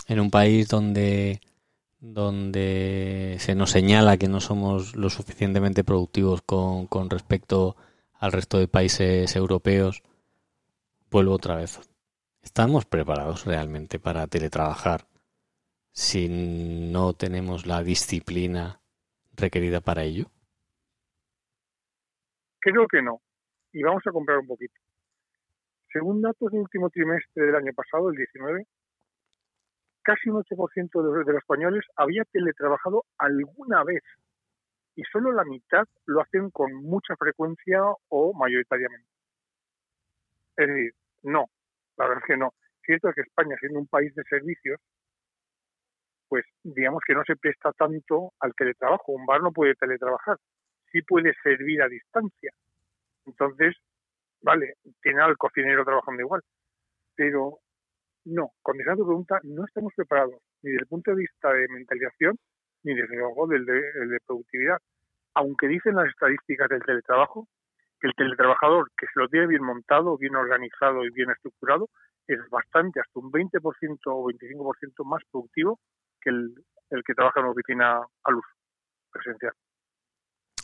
En 0.07 0.19
un 0.19 0.31
país 0.31 0.67
donde 0.67 1.39
donde 1.99 3.37
se 3.39 3.55
nos 3.55 3.71
señala 3.71 4.17
que 4.17 4.27
no 4.27 4.41
somos 4.41 4.93
lo 4.97 5.09
suficientemente 5.09 5.85
productivos 5.85 6.41
con, 6.41 6.85
con 6.87 7.09
respecto 7.09 7.77
al 8.19 8.33
resto 8.33 8.59
de 8.59 8.67
países 8.67 9.33
europeos, 9.37 10.03
vuelvo 11.09 11.31
otra 11.33 11.55
vez 11.55 11.79
¿Estamos 12.43 12.85
preparados 12.85 13.45
realmente 13.45 13.99
para 13.99 14.27
teletrabajar 14.27 15.07
si 15.91 16.27
no 16.91 17.13
tenemos 17.13 17.65
la 17.65 17.81
disciplina 17.81 18.81
requerida 19.35 19.79
para 19.79 20.03
ello? 20.03 20.25
Creo 22.59 22.85
que 22.87 23.01
no. 23.01 23.21
Y 23.71 23.81
vamos 23.81 24.03
a 24.05 24.11
comprar 24.11 24.39
un 24.39 24.47
poquito. 24.47 24.73
Según 25.91 26.21
datos 26.21 26.51
del 26.51 26.61
último 26.61 26.89
trimestre 26.89 27.45
del 27.45 27.55
año 27.55 27.71
pasado, 27.73 28.09
el 28.09 28.17
19, 28.17 28.67
casi 30.01 30.29
un 30.29 30.43
8% 30.43 31.25
de 31.25 31.31
los 31.33 31.41
españoles 31.41 31.85
había 31.95 32.25
teletrabajado 32.25 33.05
alguna 33.17 33.83
vez 33.85 34.03
y 34.95 35.03
solo 35.11 35.31
la 35.31 35.45
mitad 35.45 35.85
lo 36.05 36.21
hacen 36.21 36.51
con 36.51 36.73
mucha 36.73 37.15
frecuencia 37.15 37.81
o 38.09 38.33
mayoritariamente. 38.33 39.09
Es 40.57 40.67
decir, 40.67 40.93
no, 41.23 41.45
la 41.97 42.07
verdad 42.07 42.23
es 42.23 42.27
que 42.27 42.37
no. 42.37 42.53
Cierto 42.85 43.09
es 43.09 43.15
que 43.15 43.21
España, 43.21 43.55
siendo 43.59 43.79
un 43.79 43.87
país 43.87 44.13
de 44.15 44.23
servicios, 44.23 44.79
pues 46.27 46.45
digamos 46.63 47.01
que 47.05 47.13
no 47.13 47.23
se 47.25 47.35
presta 47.35 47.71
tanto 47.73 48.33
al 48.39 48.53
teletrabajo. 48.55 49.11
Un 49.11 49.25
bar 49.25 49.41
no 49.41 49.51
puede 49.51 49.75
teletrabajar, 49.75 50.37
sí 50.91 51.01
puede 51.01 51.33
servir 51.43 51.81
a 51.81 51.87
distancia. 51.87 52.51
Entonces, 53.25 53.75
vale, 54.41 54.75
tiene 55.01 55.21
al 55.21 55.37
cocinero 55.37 55.85
trabajando 55.85 56.21
igual. 56.21 56.41
Pero 57.15 57.59
no, 58.25 58.51
contestando 58.61 59.03
tu 59.03 59.07
pregunta, 59.07 59.39
no 59.43 59.65
estamos 59.65 59.93
preparados 59.95 60.41
ni 60.61 60.71
desde 60.71 60.83
el 60.83 60.87
punto 60.87 61.11
de 61.11 61.17
vista 61.17 61.53
de 61.53 61.67
mentalización 61.69 62.37
ni 62.83 62.95
desde 62.95 63.15
luego 63.15 63.47
del 63.47 63.65
de 63.65 64.19
productividad. 64.25 64.77
Aunque 65.35 65.67
dicen 65.67 65.95
las 65.95 66.07
estadísticas 66.07 66.67
del 66.69 66.83
teletrabajo 66.83 67.47
el 68.03 68.13
teletrabajador 68.15 68.91
que 68.97 69.07
se 69.07 69.19
lo 69.19 69.29
tiene 69.29 69.47
bien 69.47 69.63
montado, 69.63 70.17
bien 70.17 70.35
organizado 70.35 71.05
y 71.05 71.09
bien 71.09 71.31
estructurado, 71.31 71.89
es 72.27 72.39
bastante, 72.49 72.99
hasta 72.99 73.19
un 73.19 73.31
20% 73.31 73.97
o 74.07 74.27
25% 74.29 75.05
más 75.05 75.21
productivo 75.31 75.79
que 76.21 76.29
el, 76.29 76.53
que 77.05 77.13
trabaja 77.13 77.39
en 77.39 77.45
una 77.45 77.53
oficina 77.53 78.01
a 78.23 78.31
luz 78.31 78.45
presencial. 79.11 79.53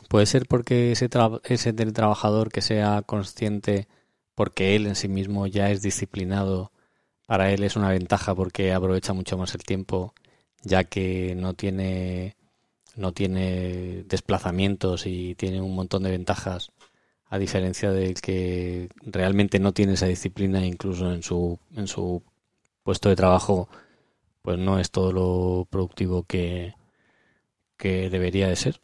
Puede 0.08 0.26
ser 0.26 0.42
porque 0.48 0.92
ese, 0.92 1.08
ese 1.44 1.72
teletrabajador 1.72 2.50
que 2.50 2.62
sea 2.62 3.02
consciente, 3.02 3.88
porque 4.34 4.76
él 4.76 4.86
en 4.86 4.94
sí 4.94 5.08
mismo 5.08 5.46
ya 5.46 5.70
es 5.70 5.82
disciplinado 5.82 6.72
para 7.26 7.52
él 7.52 7.62
es 7.62 7.76
una 7.76 7.90
ventaja 7.90 8.34
porque 8.34 8.72
aprovecha 8.72 9.12
mucho 9.12 9.38
más 9.38 9.54
el 9.54 9.62
tiempo, 9.62 10.14
ya 10.62 10.82
que 10.82 11.36
no 11.36 11.54
tiene 11.54 12.34
no 12.96 13.12
tiene 13.12 14.02
desplazamientos 14.06 15.06
y 15.06 15.36
tiene 15.36 15.60
un 15.60 15.76
montón 15.76 16.02
de 16.02 16.10
ventajas 16.10 16.72
a 17.30 17.38
diferencia 17.38 17.90
del 17.92 18.20
que 18.20 18.88
realmente 19.06 19.58
no 19.58 19.72
tiene 19.72 19.94
esa 19.94 20.06
disciplina 20.06 20.64
incluso 20.66 21.12
en 21.12 21.22
su 21.22 21.58
en 21.76 21.86
su 21.86 22.22
puesto 22.82 23.08
de 23.08 23.16
trabajo 23.16 23.68
pues 24.42 24.58
no 24.58 24.78
es 24.78 24.90
todo 24.90 25.12
lo 25.12 25.64
productivo 25.70 26.24
que, 26.26 26.74
que 27.76 28.08
debería 28.10 28.48
de 28.48 28.56
ser. 28.56 28.74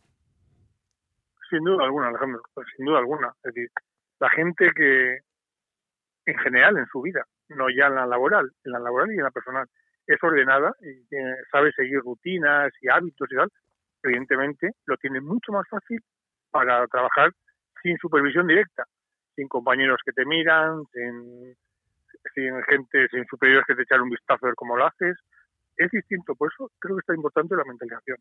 Sin 1.49 1.65
duda 1.65 1.85
alguna, 1.85 2.09
Alejandro, 2.09 2.43
pues 2.53 2.67
sin 2.77 2.87
duda 2.87 2.99
alguna. 2.99 3.35
Es 3.43 3.55
decir, 3.55 3.71
la 4.21 4.29
gente 4.31 4.71
que 4.75 5.19
en 6.27 6.39
general 6.39 6.77
en 6.77 6.87
su 6.87 7.01
vida, 7.01 7.25
no 7.49 7.71
ya 7.71 7.87
en 7.87 7.95
la 7.95 8.07
laboral, 8.07 8.51
en 8.65 8.73
la 8.73 8.81
laboral 8.81 9.13
y 9.13 9.17
en 9.17 9.23
la 9.23 9.31
personal, 9.31 9.67
es 10.07 10.23
ordenada 10.23 10.75
y 10.83 11.07
sabe 11.51 11.73
seguir 11.73 12.01
rutinas 12.01 12.73
y 12.81 12.89
hábitos 12.89 13.29
y 13.31 13.37
tal, 13.37 13.49
evidentemente 14.03 14.73
lo 14.87 14.97
tiene 14.97 15.21
mucho 15.21 15.53
más 15.53 15.67
fácil 15.69 16.01
para 16.51 16.87
trabajar 16.89 17.33
sin 17.87 17.97
supervisión 17.99 18.49
directa, 18.49 18.85
sin 19.37 19.47
compañeros 19.47 20.01
que 20.05 20.11
te 20.11 20.27
miran, 20.27 20.85
sin, 20.93 21.55
gente, 22.69 23.09
sin 23.11 23.25
superiores 23.27 23.65
que 23.65 23.77
te 23.77 23.83
echan 23.83 24.01
un 24.01 24.11
vistazo 24.11 24.45
a 24.45 24.49
ver 24.49 24.57
cómo 24.57 24.77
lo 24.77 24.87
haces. 24.87 25.17
Es 25.77 25.91
distinto, 25.93 26.35
por 26.35 26.51
eso 26.53 26.69
creo 26.81 26.97
que 26.97 27.01
está 27.01 27.15
importante 27.15 27.55
la 27.55 27.65
mentalización. 27.65 28.19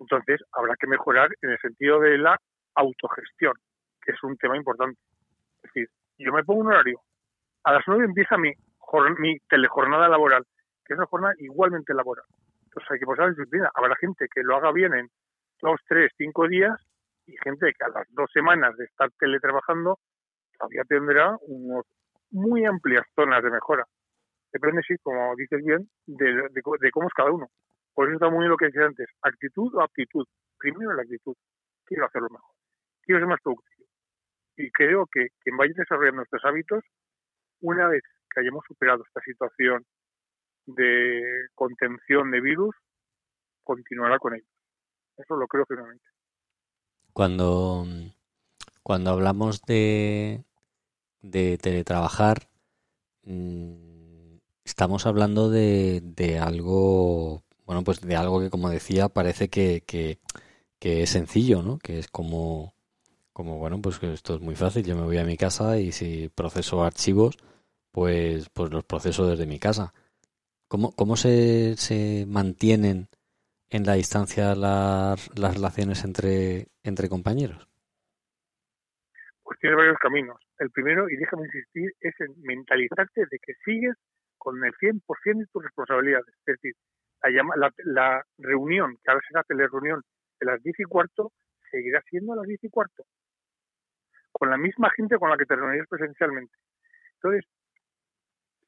Entonces, 0.00 0.40
habrá 0.52 0.74
que 0.76 0.88
mejorar 0.88 1.30
en 1.42 1.50
el 1.50 1.58
sentido 1.58 2.00
de 2.00 2.18
la 2.18 2.36
autogestión, 2.74 3.52
que 4.02 4.12
es 4.12 4.22
un 4.24 4.36
tema 4.36 4.56
importante. 4.56 4.98
Es 5.62 5.72
decir, 5.72 5.88
yo 6.18 6.32
me 6.32 6.42
pongo 6.42 6.62
un 6.62 6.68
horario, 6.68 7.00
a 7.62 7.74
las 7.74 7.84
nueve 7.86 8.04
empieza 8.04 8.36
mi, 8.36 8.52
mi 9.18 9.38
telejornada 9.48 10.08
laboral, 10.08 10.44
que 10.84 10.94
es 10.94 10.98
una 10.98 11.06
jornada 11.06 11.34
igualmente 11.38 11.94
laboral. 11.94 12.24
Entonces 12.64 12.90
hay 12.90 12.98
que 12.98 13.06
pasar 13.06 13.26
la 13.26 13.30
disciplina. 13.30 13.70
Habrá 13.74 13.94
gente 13.96 14.26
que 14.34 14.42
lo 14.42 14.56
haga 14.56 14.72
bien 14.72 14.92
en 14.94 15.08
dos, 15.60 15.80
tres, 15.86 16.10
cinco 16.16 16.48
días 16.48 16.76
y 17.28 17.36
gente 17.44 17.72
que 17.78 17.84
a 17.84 17.90
las 17.90 18.06
dos 18.10 18.30
semanas 18.32 18.74
de 18.76 18.84
estar 18.86 19.10
teletrabajando 19.18 19.98
todavía 20.58 20.82
tendrá 20.88 21.36
unos 21.42 21.84
muy 22.30 22.64
amplias 22.64 23.06
zonas 23.14 23.42
de 23.42 23.50
mejora. 23.50 23.84
Depende, 24.52 24.82
sí, 24.86 24.96
como 25.02 25.36
dices 25.36 25.62
bien, 25.62 25.88
de, 26.06 26.48
de 26.50 26.90
cómo 26.90 27.06
es 27.06 27.14
cada 27.14 27.30
uno. 27.30 27.48
Por 27.94 28.08
eso 28.08 28.14
está 28.14 28.30
muy 28.30 28.40
bien 28.40 28.50
lo 28.50 28.56
que 28.56 28.66
decía 28.66 28.86
antes, 28.86 29.08
actitud 29.22 29.74
o 29.74 29.82
aptitud. 29.82 30.24
Primero 30.58 30.94
la 30.94 31.02
actitud. 31.02 31.34
Quiero 31.84 32.06
hacerlo 32.06 32.28
mejor. 32.30 32.54
Quiero 33.02 33.20
ser 33.20 33.28
más 33.28 33.40
productivo. 33.42 33.88
Y 34.56 34.70
creo 34.70 35.06
que 35.12 35.28
quien 35.40 35.56
vaya 35.56 35.72
desarrollando 35.76 36.22
estos 36.22 36.44
hábitos, 36.44 36.82
una 37.60 37.88
vez 37.88 38.02
que 38.32 38.40
hayamos 38.40 38.64
superado 38.66 39.04
esta 39.06 39.20
situación 39.20 39.84
de 40.66 41.48
contención 41.54 42.30
de 42.30 42.40
virus, 42.40 42.74
continuará 43.62 44.18
con 44.18 44.34
ellos. 44.34 44.48
Eso 45.16 45.36
lo 45.36 45.46
creo 45.46 45.66
firmemente. 45.66 46.04
Cuando, 47.18 47.84
cuando 48.84 49.10
hablamos 49.10 49.62
de, 49.62 50.44
de 51.20 51.58
teletrabajar, 51.58 52.48
mm, 53.24 54.36
estamos 54.64 55.04
hablando 55.04 55.50
de, 55.50 56.00
de 56.00 56.38
algo 56.38 57.42
bueno, 57.66 57.82
pues 57.82 58.02
de 58.02 58.14
algo 58.14 58.38
que, 58.38 58.50
como 58.50 58.70
decía, 58.70 59.08
parece 59.08 59.48
que, 59.48 59.82
que, 59.84 60.20
es 60.80 61.10
sencillo, 61.10 61.60
¿no? 61.64 61.78
Que 61.78 61.98
es 61.98 62.06
como, 62.06 62.74
como, 63.32 63.58
bueno, 63.58 63.82
pues 63.82 63.98
que 63.98 64.12
esto 64.12 64.36
es 64.36 64.40
muy 64.40 64.54
fácil. 64.54 64.84
Yo 64.84 64.94
me 64.94 65.02
voy 65.02 65.18
a 65.18 65.24
mi 65.24 65.36
casa 65.36 65.80
y 65.80 65.90
si 65.90 66.28
proceso 66.28 66.84
archivos, 66.84 67.36
pues, 67.90 68.48
pues 68.50 68.70
los 68.70 68.84
proceso 68.84 69.26
desde 69.26 69.44
mi 69.46 69.58
casa. 69.58 69.92
¿Cómo, 70.68 70.92
cómo 70.92 71.16
se, 71.16 71.76
se 71.78 72.26
mantienen 72.28 73.08
en 73.70 73.84
la 73.84 73.94
distancia 73.94 74.54
las, 74.54 75.30
las 75.38 75.54
relaciones 75.54 76.04
entre, 76.04 76.68
entre 76.82 77.08
compañeros? 77.08 77.68
Pues 79.42 79.58
tiene 79.60 79.76
varios 79.76 79.98
caminos. 79.98 80.38
El 80.58 80.70
primero, 80.70 81.08
y 81.08 81.16
déjame 81.16 81.46
insistir, 81.46 81.92
es 82.00 82.14
en 82.20 82.34
mentalizarte 82.42 83.22
de 83.30 83.38
que 83.38 83.54
sigues 83.64 83.96
con 84.36 84.62
el 84.64 84.72
100% 84.74 85.02
de 85.38 85.46
tus 85.52 85.62
responsabilidades. 85.62 86.26
Es 86.46 86.60
decir, 86.60 86.74
la, 87.22 87.72
la, 87.84 88.24
reunión, 88.38 88.96
que 89.02 89.10
ahora 89.10 89.24
será 89.28 89.42
telereunión 89.42 90.02
de 90.40 90.46
las 90.46 90.62
10 90.62 90.80
y 90.80 90.84
cuarto, 90.84 91.32
seguirá 91.70 92.00
siendo 92.08 92.32
a 92.32 92.36
las 92.36 92.46
10 92.46 92.64
y 92.64 92.68
cuarto, 92.70 93.04
con 94.32 94.50
la 94.50 94.56
misma 94.56 94.90
gente 94.90 95.18
con 95.18 95.30
la 95.30 95.36
que 95.36 95.44
te 95.44 95.56
reunirías 95.56 95.88
presencialmente. 95.88 96.54
Entonces, 97.14 97.44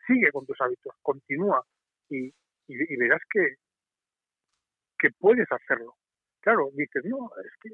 sigue 0.06 0.30
con 0.32 0.46
tus 0.46 0.60
hábitos, 0.60 0.94
continúa 1.02 1.64
y, 2.08 2.32
y, 2.66 2.96
verás 2.96 3.22
que, 3.32 3.54
que 5.00 5.10
puedes 5.18 5.50
hacerlo. 5.50 5.94
Claro, 6.40 6.68
dices, 6.74 7.02
no, 7.04 7.30
es 7.44 7.52
que 7.60 7.68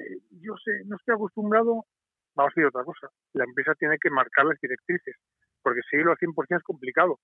eh, 0.00 0.18
yo 0.42 0.54
sé, 0.64 0.82
no 0.86 0.96
estoy 0.96 1.14
acostumbrado, 1.14 1.84
vamos 2.34 2.52
a 2.52 2.54
decir 2.54 2.66
otra 2.66 2.84
cosa, 2.84 3.08
la 3.32 3.44
empresa 3.44 3.74
tiene 3.74 3.98
que 3.98 4.10
marcar 4.10 4.46
las 4.46 4.60
directrices, 4.60 5.16
porque 5.62 5.80
seguirlo 5.90 6.12
al 6.12 6.18
100% 6.18 6.56
es 6.56 6.62
complicado, 6.62 7.18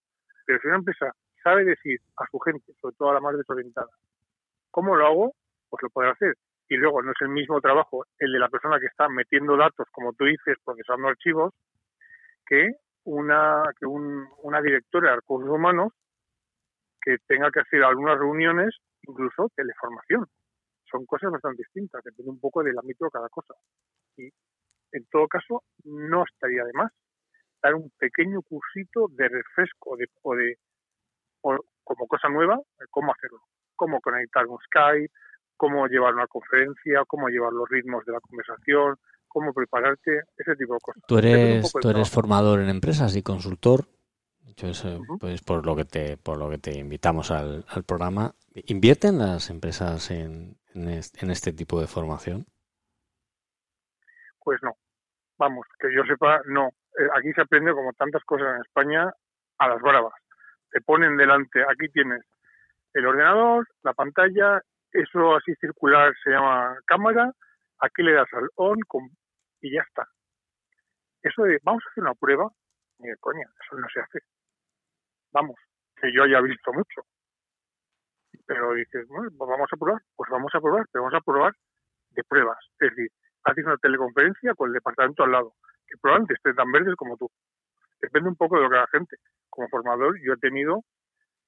pero 0.47 0.61
si 0.61 0.69
una 0.69 0.77
empresa 0.77 1.13
sabe 1.43 1.65
decir 1.65 2.01
a 2.17 2.25
su 2.31 2.39
gente, 2.39 2.73
sobre 2.81 2.95
todo 2.97 3.11
a 3.11 3.15
la 3.15 3.21
más 3.21 3.37
desorientada, 3.37 3.89
¿cómo 4.71 4.95
lo 4.95 5.07
hago? 5.07 5.35
Pues 5.69 5.83
lo 5.83 5.91
puede 5.91 6.11
hacer. 6.11 6.35
Y 6.69 6.77
luego 6.77 7.03
no 7.03 7.11
es 7.11 7.21
el 7.21 7.29
mismo 7.29 7.61
trabajo 7.61 8.05
el 8.19 8.33
de 8.33 8.39
la 8.39 8.49
persona 8.49 8.79
que 8.79 8.87
está 8.87 9.09
metiendo 9.09 9.57
datos, 9.57 9.89
como 9.91 10.13
tú 10.13 10.25
dices, 10.25 10.57
procesando 10.65 11.09
archivos, 11.09 11.53
que 12.47 12.71
una, 13.05 13.63
que 13.79 13.87
una 13.87 14.61
directora 14.61 15.11
de 15.11 15.17
recursos 15.17 15.51
humanos 15.51 15.93
que 17.03 17.17
tenga 17.27 17.51
que 17.51 17.61
hacer 17.61 17.83
algunas 17.83 18.19
reuniones, 18.19 18.77
incluso 19.03 19.51
teleformación. 19.55 20.27
Son 20.91 21.07
cosas 21.07 21.31
bastante 21.31 21.63
distintas, 21.63 22.03
depende 22.03 22.31
un 22.31 22.41
poco 22.41 22.63
del 22.63 22.79
ámbito 22.79 23.05
de 23.05 23.11
cada 23.11 23.29
cosa. 23.29 23.55
Y 24.17 24.25
en 24.93 25.05
todo 25.11 25.29
caso, 25.29 25.63
no 25.85 26.25
estaría 26.25 26.65
de 26.65 26.73
más 26.73 26.93
dar 27.63 27.75
un 27.75 27.91
pequeño 27.99 28.43
cursito 28.43 29.07
de 29.11 29.29
refresco 29.29 29.97
de, 29.97 30.09
o 30.23 30.35
de 30.35 30.59
como 31.41 32.07
cosa 32.07 32.29
nueva, 32.29 32.59
cómo 32.91 33.13
hacerlo, 33.13 33.41
cómo 33.77 34.01
conectar 34.01 34.47
un 34.47 34.59
Skype, 34.59 35.13
cómo 35.57 35.87
llevar 35.87 36.15
una 36.15 36.27
conferencia, 36.27 37.05
cómo 37.07 37.29
llevar 37.29 37.53
los 37.53 37.69
ritmos 37.69 38.05
de 38.05 38.13
la 38.13 38.21
conversación, 38.21 38.97
cómo 39.29 39.53
prepararte, 39.53 40.23
ese 40.37 40.57
tipo 40.57 40.75
de 40.75 40.81
cosas. 40.81 41.03
Tú 41.07 41.19
eres, 41.19 41.73
tú 41.81 41.91
eres 41.91 42.11
formador 42.11 42.61
en 42.61 42.69
empresas 42.69 43.15
y 43.17 43.23
consultor. 43.23 43.87
Pues 45.19 45.43
por 45.43 45.67
lo 45.67 45.77
que 45.77 45.85
te 45.85 46.17
por 46.17 46.39
lo 46.39 46.51
que 46.51 46.59
te 46.59 46.79
invitamos 46.79 47.31
al, 47.31 47.65
al 47.69 47.85
programa, 47.85 48.35
¿invierten 48.55 49.19
las 49.19 49.51
empresas 49.51 50.11
en, 50.11 50.57
en, 50.75 51.31
este 51.31 51.53
tipo 51.53 51.81
de 51.81 51.87
formación? 51.87 52.47
Pues 54.43 54.61
no. 54.63 54.77
Vamos, 55.39 55.67
que 55.79 55.89
yo 55.95 56.03
sepa, 56.05 56.41
no. 56.47 56.69
Eh, 56.99 57.09
aquí 57.17 57.33
se 57.35 57.43
aprende 57.43 57.73
como 57.73 57.93
tantas 57.93 58.23
cosas 58.25 58.57
en 58.57 58.63
España 58.63 59.11
a 59.59 59.69
las 59.69 59.81
bravas 59.81 60.15
te 60.71 60.81
ponen 60.81 61.17
delante, 61.17 61.63
aquí 61.63 61.89
tienes 61.93 62.25
el 62.95 63.07
ordenador, 63.07 63.69
la 63.83 63.93
pantalla, 63.93 64.61
eso 64.93 65.37
así 65.37 65.55
circular 65.57 66.13
se 66.23 66.31
llama 66.31 66.77
cámara, 66.87 67.33
aquí 67.79 68.03
le 68.03 68.13
das 68.13 68.29
al 68.33 68.49
on 68.57 68.79
y 69.61 69.75
ya 69.75 69.83
está. 69.83 70.09
Eso 71.23 71.43
de, 71.43 71.59
vamos 71.63 71.83
a 71.87 71.91
hacer 71.91 72.03
una 72.03 72.15
prueba, 72.15 72.49
ni 72.99 73.09
de 73.09 73.17
coña, 73.19 73.47
eso 73.65 73.77
no 73.77 73.87
se 73.93 74.01
hace. 74.01 74.21
Vamos, 75.33 75.57
que 75.97 76.13
yo 76.13 76.23
haya 76.25 76.41
visto 76.41 76.73
mucho. 76.73 77.03
Pero 78.47 78.75
dices, 78.75 79.07
bueno, 79.09 79.31
pues 79.37 79.51
vamos 79.51 79.69
a 79.73 79.77
probar, 79.77 80.03
pues 80.17 80.31
vamos 80.31 80.55
a 80.55 80.61
probar, 80.61 80.87
pero 80.93 81.05
vamos 81.05 81.19
a 81.19 81.25
probar 81.25 81.53
de 82.11 82.25
pruebas. 82.25 82.59
Es 82.81 82.91
decir, 82.91 83.11
haces 83.45 83.65
una 83.65 83.77
teleconferencia 83.77 84.55
con 84.55 84.69
el 84.69 84.75
departamento 84.75 85.23
al 85.23 85.33
lado, 85.33 85.55
que 85.87 85.97
probablemente 86.01 86.35
estén 86.35 86.57
tan 86.57 86.71
verdes 86.73 86.97
como 86.97 87.17
tú. 87.17 87.29
Depende 88.01 88.29
un 88.29 88.37
poco 88.37 88.57
de 88.57 88.63
lo 88.63 88.71
que 88.71 88.77
la 88.77 88.87
gente 88.89 89.17
como 89.51 89.69
formador 89.69 90.19
yo 90.25 90.33
he 90.33 90.39
tenido 90.39 90.83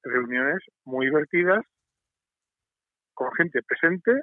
reuniones 0.02 0.60
muy 0.84 1.06
divertidas 1.06 1.64
con 3.14 3.32
gente 3.32 3.62
presente, 3.62 4.22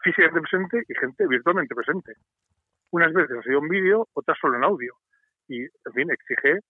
físicamente 0.00 0.40
presente 0.40 0.84
y 0.88 0.94
gente 0.94 1.26
virtualmente 1.26 1.74
presente. 1.74 2.14
Unas 2.90 3.12
veces 3.12 3.38
ha 3.38 3.42
sido 3.42 3.58
en 3.58 3.68
vídeo, 3.68 4.08
otras 4.12 4.38
solo 4.40 4.56
en 4.56 4.64
audio. 4.64 4.94
Y, 5.48 5.62
en 5.62 5.92
fin, 5.94 6.10
exige 6.10 6.60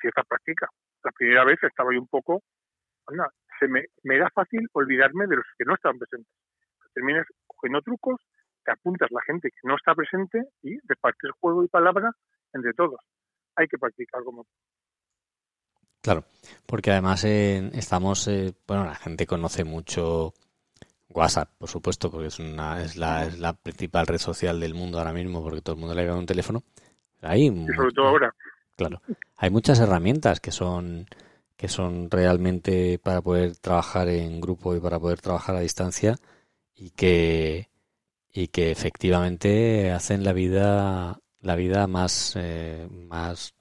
cierta 0.00 0.22
práctica. 0.24 0.68
La 1.04 1.12
primera 1.12 1.44
vez 1.44 1.58
estaba 1.62 1.92
yo 1.92 2.00
un 2.00 2.08
poco, 2.08 2.42
anda, 3.06 3.30
se 3.58 3.68
me, 3.68 3.84
me 4.02 4.16
era 4.16 4.28
fácil 4.30 4.66
olvidarme 4.72 5.26
de 5.26 5.36
los 5.36 5.46
que 5.56 5.64
no 5.64 5.74
estaban 5.74 5.98
presentes. 5.98 6.32
Terminas 6.94 7.26
cogiendo 7.46 7.82
trucos, 7.82 8.20
te 8.64 8.72
apuntas 8.72 9.10
la 9.10 9.22
gente 9.22 9.50
que 9.50 9.68
no 9.68 9.76
está 9.76 9.94
presente 9.94 10.42
y 10.62 10.78
repartes 10.86 11.30
juego 11.40 11.64
y 11.64 11.68
palabra 11.68 12.10
entre 12.52 12.72
todos. 12.74 13.00
Hay 13.56 13.66
que 13.68 13.78
practicar 13.78 14.22
como 14.24 14.46
Claro, 16.02 16.24
porque 16.66 16.90
además 16.90 17.24
eh, 17.24 17.70
estamos, 17.74 18.26
eh, 18.28 18.54
bueno, 18.66 18.86
la 18.86 18.94
gente 18.94 19.26
conoce 19.26 19.64
mucho 19.64 20.32
WhatsApp, 21.10 21.50
por 21.58 21.68
supuesto, 21.68 22.10
porque 22.10 22.28
es 22.28 22.38
una 22.38 22.82
es 22.82 22.96
la, 22.96 23.26
es 23.26 23.38
la 23.38 23.52
principal 23.52 24.06
red 24.06 24.18
social 24.18 24.60
del 24.60 24.74
mundo 24.74 24.98
ahora 24.98 25.12
mismo, 25.12 25.42
porque 25.42 25.60
todo 25.60 25.74
el 25.74 25.80
mundo 25.80 25.94
le 25.94 26.06
da 26.06 26.16
un 26.16 26.24
teléfono. 26.24 26.62
Ahí, 27.20 27.48
y 27.48 27.74
sobre 27.74 27.92
todo 27.92 28.08
ahora. 28.08 28.34
Claro. 28.80 29.02
Hay 29.36 29.50
muchas 29.50 29.78
herramientas 29.78 30.40
que 30.40 30.52
son 30.52 31.06
que 31.58 31.68
son 31.68 32.10
realmente 32.10 32.98
para 32.98 33.20
poder 33.20 33.56
trabajar 33.56 34.08
en 34.08 34.40
grupo 34.40 34.74
y 34.74 34.80
para 34.80 34.98
poder 34.98 35.20
trabajar 35.20 35.56
a 35.56 35.60
distancia 35.60 36.14
y 36.74 36.90
que 36.92 37.68
y 38.32 38.48
que 38.48 38.70
efectivamente 38.70 39.90
hacen 39.90 40.24
la 40.24 40.32
vida 40.32 41.18
la 41.42 41.56
vida 41.56 41.86
más 41.88 42.34
eh, 42.36 42.88
más 42.90 43.54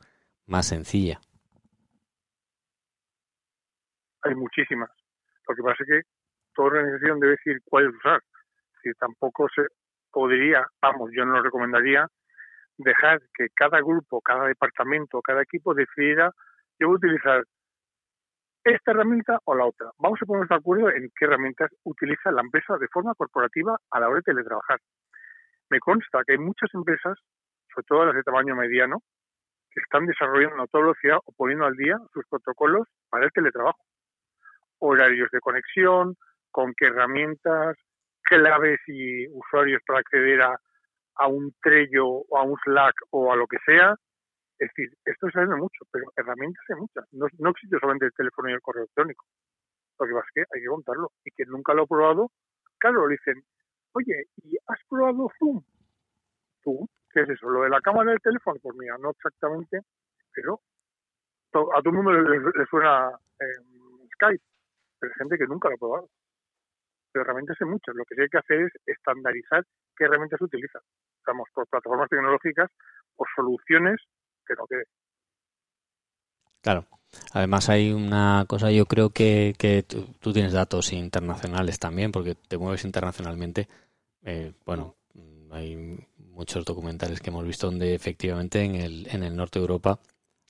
más 0.46 0.68
sencilla. 0.68 1.20
Hay 4.22 4.36
muchísimas. 4.36 4.90
Lo 5.50 5.56
que 5.56 5.64
pasa 5.64 5.84
es 5.84 5.88
que 5.90 6.02
toda 6.56 6.70
organización 6.70 7.20
debe 7.20 7.34
decir 7.34 7.62
cuál 7.66 7.90
usar. 7.90 8.22
Si 8.82 8.90
tampoco 8.94 9.50
se 9.54 9.64
podría, 10.12 10.66
vamos, 10.82 11.10
yo 11.14 11.26
no 11.26 11.34
lo 11.34 11.44
recomendaría 11.44 12.08
dejar 12.80 13.20
que 13.34 13.48
cada 13.54 13.80
grupo, 13.80 14.22
cada 14.22 14.48
departamento, 14.48 15.22
cada 15.22 15.42
equipo 15.42 15.74
decidiera 15.74 16.32
yo 16.80 16.90
utilizar 16.90 17.44
esta 18.64 18.92
herramienta 18.92 19.40
o 19.46 19.56
la 19.56 19.66
otra. 19.66 19.92
Vamos 19.98 20.20
a 20.22 20.26
ponernos 20.26 20.50
de 20.50 20.56
acuerdo 20.56 20.90
en 20.90 21.10
qué 21.16 21.26
herramientas 21.26 21.70
utiliza 21.84 22.32
la 22.32 22.42
empresa 22.42 22.78
de 22.78 22.88
forma 22.88 23.16
corporativa 23.16 23.78
a 23.92 24.00
la 24.00 24.08
hora 24.08 24.18
de 24.18 24.34
teletrabajar. 24.34 24.80
Me 25.70 25.80
consta 25.80 26.24
que 26.26 26.34
hay 26.34 26.40
muchas 26.40 26.74
empresas, 26.74 27.18
sobre 27.74 27.86
todo 27.88 28.06
las 28.06 28.16
de 28.16 28.24
tamaño 28.24 28.56
mediano, 28.56 29.02
que 29.72 29.82
están 29.82 30.06
desarrollando 30.06 30.64
a 30.64 30.68
toda 30.68 30.84
velocidad 30.86 31.18
o 31.24 31.32
poniendo 31.36 31.66
al 31.66 31.76
día 31.76 31.98
sus 32.14 32.26
protocolos 32.30 32.88
para 33.10 33.26
el 33.26 33.32
teletrabajo. 33.32 33.80
Horarios 34.80 35.30
de 35.32 35.40
conexión, 35.42 36.16
con 36.52 36.74
qué 36.76 36.88
herramientas, 36.88 37.76
claves 38.24 38.80
y 38.88 39.28
usuarios 39.28 39.82
para 39.86 40.00
acceder 40.00 40.42
a, 40.42 40.60
a 41.20 41.28
un 41.28 41.54
Trello 41.62 42.08
o 42.08 42.38
a 42.38 42.44
un 42.44 42.58
Slack 42.64 42.96
o 43.12 43.32
a 43.32 43.36
lo 43.36 43.46
que 43.48 43.58
sea, 43.66 43.96
es 44.58 44.70
decir, 44.76 44.90
esto 45.06 45.30
se 45.32 45.40
hace 45.40 45.56
mucho, 45.56 45.86
pero 45.92 46.12
herramientas 46.18 46.64
hay 46.70 46.76
muchas. 46.76 47.06
No, 47.14 47.28
no 47.38 47.50
existe 47.52 47.78
solamente 47.80 48.08
el 48.08 48.14
teléfono 48.14 48.50
y 48.50 48.54
el 48.54 48.62
correo 48.62 48.84
electrónico. 48.84 49.26
Lo 50.00 50.08
que 50.08 50.14
pasa 50.14 50.28
es 50.28 50.34
que 50.34 50.58
hay 50.58 50.62
que 50.62 50.68
contarlo. 50.68 51.12
Y 51.24 51.32
quien 51.32 51.50
nunca 51.50 51.74
lo 51.74 51.84
ha 51.84 51.88
probado, 51.88 52.32
claro, 52.78 53.08
le 53.08 53.16
dicen, 53.16 53.42
oye, 53.94 54.26
¿y 54.44 54.58
has 54.68 54.80
probado 54.90 55.30
Zoom? 55.40 55.64
¿Zoom? 56.64 56.88
¿Qué 57.12 57.22
es 57.22 57.30
eso? 57.30 57.50
¿Lo 57.50 57.64
de 57.64 57.70
la 57.70 57.82
cámara 57.82 58.12
del 58.12 58.22
teléfono? 58.22 58.60
Pues 58.62 58.76
mira, 58.78 58.98
no 58.98 59.12
exactamente, 59.12 59.80
pero 60.34 60.60
a 61.54 61.82
todo 61.82 61.90
el 61.90 61.94
mundo 61.94 62.12
le, 62.12 62.66
suena 62.70 63.10
eh, 63.40 63.64
Skype, 64.16 64.44
pero 65.00 65.12
hay 65.12 65.18
gente 65.18 65.38
que 65.38 65.48
nunca 65.48 65.70
lo 65.70 65.76
ha 65.76 65.78
probado. 65.78 66.10
Pero 67.12 67.24
herramientas 67.24 67.58
hay 67.60 67.68
muchas. 67.68 67.96
Lo 67.96 68.06
que 68.06 68.16
sí 68.16 68.22
hay 68.22 68.30
que 68.30 68.38
hacer 68.38 68.62
es 68.62 68.72
estandarizar 68.86 69.66
qué 69.96 70.06
herramientas 70.06 70.38
se 70.38 70.46
utilizan. 70.46 70.82
Estamos 71.18 71.48
por 71.54 71.68
plataformas 71.68 72.10
tecnológicas, 72.10 72.70
por 73.16 73.28
soluciones 73.36 74.00
que 74.46 74.54
no 74.56 74.66
quede. 74.68 74.86
Claro. 76.62 76.86
Además 77.34 77.70
hay 77.70 77.92
una 77.92 78.46
cosa, 78.48 78.72
yo 78.72 78.86
creo 78.86 79.10
que, 79.10 79.56
que 79.58 79.84
tú, 79.84 80.32
tienes 80.32 80.54
datos 80.54 80.94
internacionales 80.94 81.80
también, 81.80 82.12
porque 82.12 82.36
te 82.36 82.58
mueves 82.58 82.86
internacionalmente. 82.86 83.68
Eh, 84.22 84.54
bueno, 84.66 84.96
hay 85.52 85.98
muchos 86.18 86.66
documentales 86.66 87.20
que 87.20 87.32
hemos 87.32 87.46
visto 87.46 87.68
donde 87.68 87.96
efectivamente 87.96 88.62
en 88.62 88.76
el, 88.76 89.08
en 89.10 89.24
el 89.24 89.36
norte 89.36 89.58
de 89.60 89.64
Europa 89.64 90.00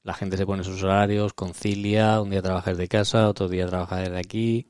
la 0.03 0.13
gente 0.13 0.37
se 0.37 0.45
pone 0.45 0.63
sus 0.63 0.83
horarios, 0.83 1.33
concilia, 1.33 2.21
un 2.21 2.29
día 2.29 2.41
trabaja 2.41 2.71
desde 2.71 2.87
casa, 2.87 3.29
otro 3.29 3.47
día 3.47 3.67
trabaja 3.67 3.97
desde 3.97 4.17
aquí, 4.17 4.67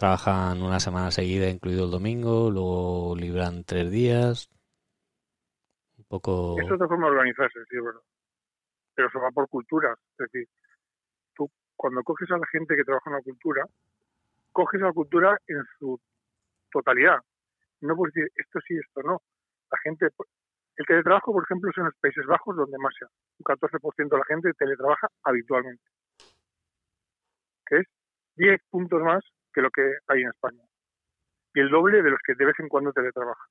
trabajan 0.00 0.62
una 0.62 0.80
semana 0.80 1.10
seguida, 1.12 1.48
incluido 1.48 1.84
el 1.84 1.90
domingo, 1.92 2.50
luego 2.50 3.14
libran 3.14 3.64
tres 3.64 3.90
días. 3.90 4.50
Un 5.98 6.04
poco... 6.08 6.56
Es 6.58 6.72
otra 6.72 6.88
forma 6.88 7.06
de 7.06 7.12
organizarse, 7.12 7.60
sí, 7.68 7.76
verdad 7.76 8.00
pero 9.00 9.10
se 9.10 9.18
va 9.18 9.30
por 9.30 9.48
cultura. 9.48 9.94
Es 10.18 10.30
decir, 10.30 10.46
tú 11.34 11.50
cuando 11.74 12.02
coges 12.02 12.30
a 12.30 12.36
la 12.36 12.46
gente 12.48 12.76
que 12.76 12.84
trabaja 12.84 13.08
en 13.08 13.16
la 13.16 13.22
cultura, 13.22 13.64
coges 14.52 14.82
a 14.82 14.86
la 14.86 14.92
cultura 14.92 15.38
en 15.46 15.64
su 15.78 15.98
totalidad. 16.70 17.18
No 17.80 17.96
puedes 17.96 18.12
decir 18.12 18.30
esto 18.36 18.60
sí, 18.68 18.76
esto 18.76 19.02
no. 19.02 19.22
La 19.70 19.78
gente, 19.78 20.08
el 20.76 20.86
teletrabajo, 20.86 21.32
por 21.32 21.44
ejemplo, 21.44 21.70
es 21.70 21.78
en 21.78 21.84
los 21.84 21.94
Países 21.96 22.26
Bajos 22.26 22.56
donde 22.56 22.76
más 22.76 22.92
sea. 22.98 23.08
Un 23.38 23.44
14% 23.44 24.08
de 24.10 24.18
la 24.18 24.24
gente 24.26 24.52
teletrabaja 24.52 25.08
habitualmente. 25.24 25.82
Que 27.64 27.78
es 27.78 27.86
10 28.36 28.60
puntos 28.68 29.00
más 29.00 29.24
que 29.52 29.60
lo 29.60 29.70
que 29.70 29.82
hay 30.08 30.22
en 30.22 30.28
España. 30.28 30.62
Y 31.54 31.60
el 31.60 31.70
doble 31.70 32.02
de 32.02 32.10
los 32.10 32.20
que 32.24 32.34
de 32.34 32.44
vez 32.44 32.58
en 32.60 32.68
cuando 32.68 32.92
teletrabajan. 32.92 33.50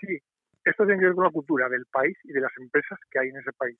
Sí, 0.00 0.18
esto 0.64 0.84
tiene 0.84 1.00
que 1.00 1.06
ver 1.06 1.14
con 1.14 1.24
la 1.24 1.30
cultura 1.30 1.68
del 1.68 1.86
país 1.86 2.16
y 2.24 2.32
de 2.32 2.40
las 2.40 2.52
empresas 2.58 2.98
que 3.10 3.18
hay 3.18 3.28
en 3.28 3.36
ese 3.36 3.52
país. 3.52 3.78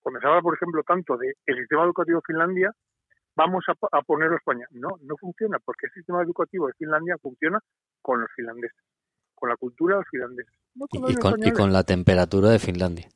Cuando 0.00 0.20
se 0.20 0.26
habla, 0.26 0.42
por 0.42 0.54
ejemplo, 0.54 0.82
tanto 0.82 1.16
del 1.16 1.34
sistema 1.46 1.84
educativo 1.84 2.18
de 2.18 2.26
Finlandia, 2.26 2.72
vamos 3.36 3.64
a, 3.68 4.02
ponerlo 4.02 4.34
a 4.34 4.38
España. 4.38 4.66
No, 4.70 4.98
no 5.02 5.16
funciona, 5.16 5.58
porque 5.64 5.86
el 5.86 5.92
sistema 5.92 6.22
educativo 6.22 6.66
de 6.66 6.74
Finlandia 6.74 7.16
funciona 7.18 7.58
con 8.02 8.20
los 8.20 8.30
finlandeses, 8.34 8.84
con 9.34 9.48
la 9.48 9.56
cultura 9.56 9.96
de 9.96 10.00
los 10.00 10.08
finlandeses. 10.10 10.54
y, 10.92 11.52
con, 11.52 11.72
la 11.72 11.84
temperatura 11.84 12.50
de 12.50 12.58
Finlandia. 12.58 13.08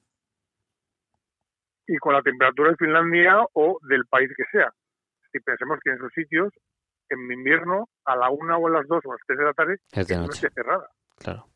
Y 1.87 1.97
con 1.99 2.13
la 2.15 2.23
temperatura 2.23 2.71
de 2.71 2.77
Finlandia 2.77 3.45
o 3.53 3.79
del 3.89 4.07
país 4.07 4.31
que 4.37 4.45
sea. 4.51 4.73
Si 5.33 5.41
pensemos 5.41 5.79
que 5.83 5.91
en 5.91 5.97
esos 5.97 6.13
sitios, 6.13 6.53
en 7.09 7.31
invierno, 7.31 7.89
a 8.05 8.17
la 8.17 8.31
una 8.31 8.57
o 8.57 8.67
a 8.67 8.71
las 8.71 8.87
dos 8.87 9.05
o 9.05 9.11
a 9.11 9.15
las 9.15 9.23
tres 9.27 9.39
de 9.39 9.45
la 9.45 9.53
tarde, 9.53 9.77
es 9.93 10.19
noche 10.19 10.49
cerrada. 10.55 10.89
Claro. 11.17 11.47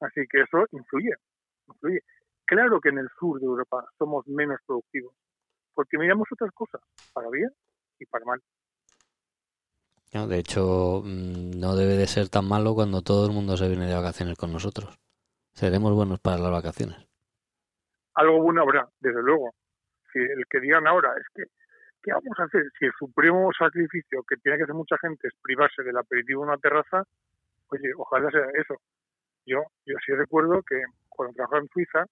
Así 0.00 0.22
que 0.28 0.42
eso 0.42 0.64
influye, 0.72 1.14
influye. 1.68 2.00
Claro 2.44 2.80
que 2.80 2.88
en 2.88 2.98
el 2.98 3.08
sur 3.18 3.38
de 3.38 3.46
Europa 3.46 3.84
somos 3.98 4.26
menos 4.26 4.58
productivos, 4.66 5.14
porque 5.74 5.98
miramos 5.98 6.26
otras 6.32 6.50
cosas, 6.52 6.80
para 7.12 7.28
bien 7.30 7.50
y 7.98 8.06
para 8.06 8.24
mal. 8.24 8.42
de 10.28 10.38
hecho, 10.38 11.02
mm, 11.04 11.60
no 11.60 11.76
debe 11.76 11.94
de 11.94 12.06
ser 12.06 12.28
tan 12.28 12.48
malo 12.48 12.74
cuando 12.74 13.02
todo 13.02 13.26
el 13.26 13.32
mundo 13.32 13.56
se 13.56 13.68
viene 13.68 13.86
de 13.86 13.94
vacaciones 13.94 14.36
con 14.36 14.52
nosotros. 14.52 14.98
Seremos 15.52 15.94
buenos 15.94 16.18
para 16.20 16.38
las 16.38 16.50
vacaciones. 16.50 16.96
Algo 18.14 18.42
bueno 18.42 18.62
habrá, 18.62 18.88
desde 18.98 19.22
luego. 19.22 19.54
Si 20.12 20.18
el 20.18 20.44
que 20.50 20.60
digan 20.60 20.86
ahora 20.86 21.12
es 21.16 21.26
que, 21.34 21.44
¿qué 22.02 22.12
vamos 22.12 22.38
a 22.38 22.44
hacer? 22.44 22.64
Si 22.78 22.86
el 22.86 22.92
supremo 22.98 23.50
sacrificio 23.56 24.22
que 24.28 24.36
tiene 24.36 24.58
que 24.58 24.64
hacer 24.64 24.74
mucha 24.74 24.96
gente 24.98 25.28
es 25.28 25.34
privarse 25.42 25.82
del 25.82 25.96
aperitivo 25.96 26.42
en 26.42 26.50
una 26.50 26.58
terraza, 26.58 27.04
oye, 27.68 27.90
ojalá 27.96 28.30
sea 28.30 28.46
eso. 28.54 28.76
Yo, 29.46 29.62
yo 29.86 29.96
sí 30.04 30.12
recuerdo 30.12 30.62
que 30.62 30.82
cuando 31.08 31.34
trabajaba 31.34 31.62
en 31.62 31.68
Suiza, 31.68 32.04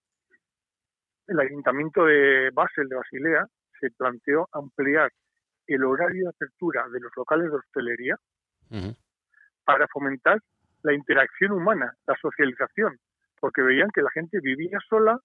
el 1.26 1.40
ayuntamiento 1.40 2.04
de 2.04 2.50
Basel, 2.52 2.88
de 2.88 2.96
Basilea, 2.96 3.46
se 3.80 3.90
planteó 3.90 4.48
ampliar 4.52 5.10
el 5.66 5.84
horario 5.84 6.24
de 6.24 6.30
apertura 6.30 6.88
de 6.88 7.00
los 7.00 7.12
locales 7.16 7.50
de 7.50 7.56
hostelería 7.56 8.16
para 9.64 9.86
fomentar 9.88 10.38
la 10.82 10.94
interacción 10.94 11.52
humana, 11.52 11.94
la 12.06 12.16
socialización, 12.20 12.98
porque 13.40 13.62
veían 13.62 13.90
que 13.92 14.02
la 14.02 14.10
gente 14.10 14.40
vivía 14.40 14.78
sola, 14.88 15.18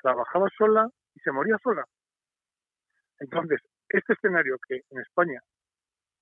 trabajaba 0.00 0.48
sola 0.56 0.88
y 1.14 1.20
se 1.20 1.32
moría 1.32 1.56
sola. 1.62 1.84
Entonces, 3.20 3.60
este 3.88 4.12
escenario 4.14 4.56
que 4.68 4.82
en 4.90 5.00
España, 5.00 5.40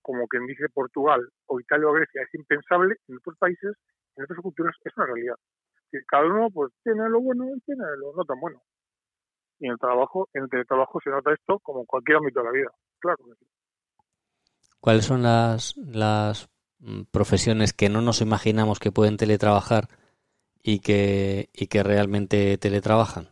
como 0.03 0.27
quien 0.27 0.47
dice 0.47 0.69
Portugal 0.73 1.21
o 1.47 1.61
Italia 1.61 1.89
o 1.89 1.93
Grecia, 1.93 2.23
es 2.23 2.35
impensable, 2.35 2.97
en 3.09 3.17
otros 3.17 3.37
países 3.39 3.77
en 4.17 4.25
otras 4.25 4.41
culturas 4.41 4.75
es 4.85 4.93
una 4.97 5.07
realidad. 5.07 5.37
Cada 6.07 6.27
uno 6.27 6.49
pues 6.51 6.73
tiene 6.83 7.09
lo 7.09 7.21
bueno 7.21 7.45
y 7.55 7.61
tiene 7.61 7.85
lo 7.99 8.15
no 8.15 8.25
tan 8.25 8.41
bueno. 8.41 8.63
Y 9.59 9.67
en 9.67 9.73
el 9.73 9.79
trabajo, 9.79 10.29
en 10.33 10.45
el 10.45 10.49
teletrabajo 10.49 10.99
se 11.03 11.11
nota 11.11 11.33
esto 11.33 11.59
como 11.61 11.81
en 11.81 11.87
cualquier 11.87 12.19
ámbito 12.19 12.41
de 12.41 12.47
la 12.47 12.53
vida. 12.53 12.71
Claro 12.99 13.19
¿Cuáles 14.81 15.05
son 15.05 15.23
las, 15.23 15.77
las 15.77 16.49
mm, 16.79 17.03
profesiones 17.11 17.73
que 17.73 17.89
no 17.89 18.01
nos 18.01 18.21
imaginamos 18.21 18.81
que 18.81 18.91
pueden 18.91 19.17
teletrabajar 19.17 19.89
y 20.63 20.81
que, 20.81 21.51
y 21.53 21.67
que 21.67 21.83
realmente 21.83 22.57
teletrabajan? 22.59 23.29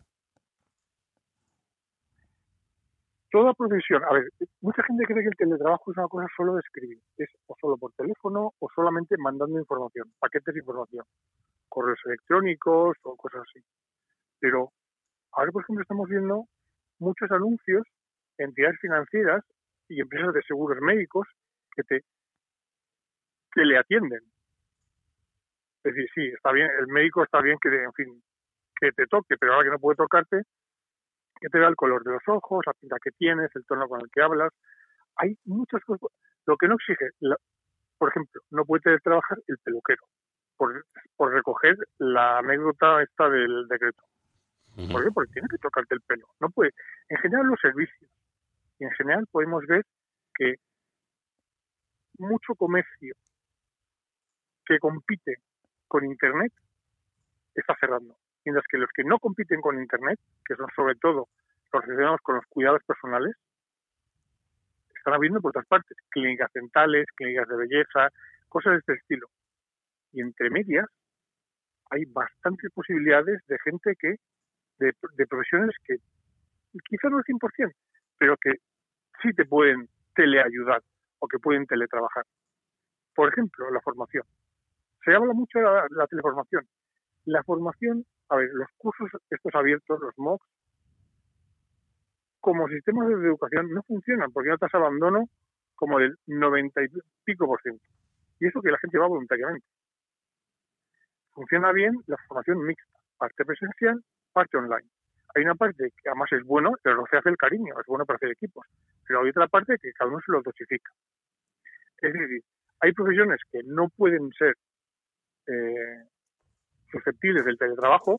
Toda 3.31 3.55
profesión, 3.55 4.03
a 4.05 4.13
ver, 4.13 4.25
mucha 4.61 4.83
gente 4.85 5.05
cree 5.05 5.23
que 5.23 5.29
el 5.29 5.37
teletrabajo 5.37 5.91
es 5.91 5.99
una 5.99 6.09
cosa 6.09 6.27
solo 6.37 6.55
de 6.55 6.61
escribir, 6.61 6.99
es 7.17 7.29
o 7.47 7.55
solo 7.61 7.77
por 7.77 7.93
teléfono 7.93 8.53
o 8.59 8.69
solamente 8.75 9.17
mandando 9.19 9.59
información, 9.59 10.13
paquetes 10.19 10.55
de 10.55 10.61
información, 10.61 11.05
correos 11.69 12.01
electrónicos 12.05 12.97
o 13.03 13.17
cosas 13.17 13.43
así. 13.49 13.65
Pero 14.41 14.71
ahora, 15.33 15.53
por 15.53 15.63
ejemplo, 15.63 15.83
estamos 15.83 16.09
viendo 16.09 16.45
muchos 16.99 17.31
anuncios, 17.31 17.87
entidades 18.39 18.79
financieras 18.81 19.45
y 19.89 20.01
empresas 20.01 20.35
de 20.35 20.43
seguros 20.43 20.79
médicos 20.81 21.27
que 21.75 21.83
te 21.85 22.01
que 23.53 23.63
le 23.63 23.79
atienden. 23.79 24.21
Es 25.83 25.95
decir, 25.95 26.09
sí, 26.15 26.27
está 26.27 26.53
bien, 26.53 26.69
el 26.79 26.87
médico 26.89 27.25
está 27.25 27.41
bien 27.41 27.59
que, 27.61 27.69
en 27.69 27.93
fin, 27.95 28.23
que 28.79 28.93
te 28.93 29.07
toque, 29.07 29.37
pero 29.39 29.55
ahora 29.55 29.65
que 29.65 29.73
no 29.73 29.79
puede 29.79 29.97
tocarte, 29.97 30.43
que 31.41 31.49
te 31.49 31.59
da 31.59 31.69
el 31.69 31.77
color 31.77 32.05
de 32.05 32.13
los 32.13 32.23
ojos, 32.27 32.65
la 32.67 32.75
pinta 32.75 32.97
que 33.03 33.11
tienes, 33.13 33.51
el 33.55 33.65
tono 33.65 33.89
con 33.89 34.01
el 34.01 34.11
que 34.11 34.23
hablas. 34.23 34.53
Hay 35.17 35.37
muchas 35.45 35.83
cosas. 35.85 36.11
Lo 36.47 36.57
que 36.57 36.69
no 36.69 36.75
exige, 36.75 37.11
por 37.99 38.11
ejemplo, 38.11 38.43
no 38.51 38.65
puede 38.65 38.99
trabajar 39.01 39.39
el 39.47 39.59
peluquero 39.59 40.05
por, 40.57 40.85
por 41.17 41.33
recoger 41.33 41.77
la 41.99 42.39
anécdota 42.39 43.03
esta 43.03 43.29
del 43.29 43.67
decreto. 43.69 44.03
¿Por 44.93 45.05
qué? 45.05 45.11
Porque 45.13 45.33
tiene 45.33 45.49
que 45.49 45.59
tocarte 45.59 45.95
el 45.95 46.01
pelo. 46.03 46.27
No 46.41 46.49
puede. 46.51 46.73
En 47.09 47.19
general 47.19 47.47
los 47.47 47.61
servicios. 47.61 48.11
Y 48.79 48.85
en 48.85 48.91
general 48.93 49.27
podemos 49.31 49.67
ver 49.67 49.85
que 50.35 50.57
mucho 52.19 52.55
comercio 52.55 53.15
que 54.65 54.79
compite 54.79 55.39
con 55.89 56.05
Internet 56.05 56.53
está 57.55 57.75
cerrando. 57.81 58.17
Mientras 58.45 58.65
que 58.69 58.79
los 58.79 58.91
que 58.95 59.05
no 59.05 59.19
compiten 59.19 59.61
con 59.61 59.81
Internet, 59.81 60.19
que 60.45 60.55
son 60.57 60.67
sobre 60.75 60.95
todo 60.97 61.29
los 61.73 61.85
relacionados 61.85 62.21
con 62.23 62.37
los 62.37 62.47
cuidados 62.47 62.83
personales, 62.85 63.37
están 64.97 65.15
abriendo 65.15 65.41
por 65.41 65.51
otras 65.51 65.67
partes. 65.67 65.97
Clínicas 66.11 66.51
dentales, 66.53 67.07
clínicas 67.17 67.49
de 67.49 67.57
belleza, 67.57 68.09
cosas 68.49 68.73
de 68.73 68.79
este 68.79 68.95
estilo. 68.95 69.29
Y 70.13 70.21
entre 70.21 70.51
medias 70.51 70.87
hay 71.91 72.05
bastantes 72.07 72.71
posibilidades 72.73 73.41
de 73.47 73.59
gente 73.65 73.95
que, 73.99 74.17
de, 74.79 74.93
de 75.17 75.27
profesiones 75.27 75.75
que 75.85 75.97
quizás 76.89 77.11
no 77.11 77.19
el 77.19 77.25
100%, 77.25 77.73
pero 78.19 78.37
que 78.37 78.55
sí 79.23 79.33
te 79.35 79.45
pueden 79.45 79.89
teleayudar 80.15 80.83
o 81.19 81.27
que 81.27 81.39
pueden 81.39 81.67
teletrabajar. 81.67 82.25
Por 83.15 83.29
ejemplo, 83.29 83.71
la 83.71 83.81
formación. 83.81 84.25
Se 85.05 85.15
habla 85.15 85.33
mucho 85.33 85.59
de 85.59 85.65
la, 85.65 86.07
teleformación. 86.07 86.67
La 87.25 87.43
formación, 87.43 88.05
a 88.31 88.37
ver, 88.37 88.49
los 88.53 88.69
cursos 88.79 89.11
estos 89.29 89.55
abiertos, 89.55 90.01
los 90.01 90.17
MOOCs, 90.17 90.47
como 92.41 92.69
sistemas 92.69 93.09
de 93.09 93.15
educación 93.15 93.71
no 93.71 93.83
funcionan 93.83 94.33
porque 94.33 94.49
hay 94.49 94.53
una 94.53 94.59
tasa 94.59 94.79
de 94.79 94.85
abandono 94.85 95.29
como 95.75 95.99
del 95.99 96.17
90 96.27 96.83
y 96.85 96.89
pico 97.25 97.47
por 97.47 97.61
ciento. 97.61 97.85
Y 98.39 98.47
eso 98.47 98.63
que 98.63 98.71
la 98.71 98.79
gente 98.79 98.99
va 98.99 99.09
voluntariamente. 99.09 99.67
Funciona 101.33 101.73
bien 101.73 101.93
la 102.07 102.17
formación 102.29 102.63
mixta, 102.65 102.99
parte 103.19 103.45
presencial, 103.45 104.03
parte 104.33 104.57
online. 104.57 104.89
Hay 105.35 105.43
una 105.45 105.55
parte 105.55 105.91
que 105.91 106.09
además 106.09 106.33
es 106.33 106.45
bueno, 106.45 106.73
pero 106.83 106.97
lo 106.97 107.05
que 107.05 107.17
hace 107.17 107.29
el 107.29 107.37
cariño, 107.37 107.75
es 107.79 107.87
bueno 107.87 108.07
para 108.07 108.17
hacer 108.17 108.31
equipos. 108.31 108.67
Pero 109.07 109.23
hay 109.23 109.31
otra 109.31 109.49
parte 109.49 109.77
que 109.81 109.93
cada 109.93 110.11
uno 110.11 110.21
se 110.25 110.33
lo 110.33 110.43
dosifica. 110.43 110.91
Es 111.99 112.13
decir, 112.13 112.43
hay 112.81 112.93
profesiones 112.93 113.41
que 113.51 113.61
no 113.65 113.89
pueden 113.89 114.31
ser 114.33 114.55
eh, 115.47 116.05
susceptibles 116.91 117.45
del 117.45 117.59
teletrabajo, 117.59 118.17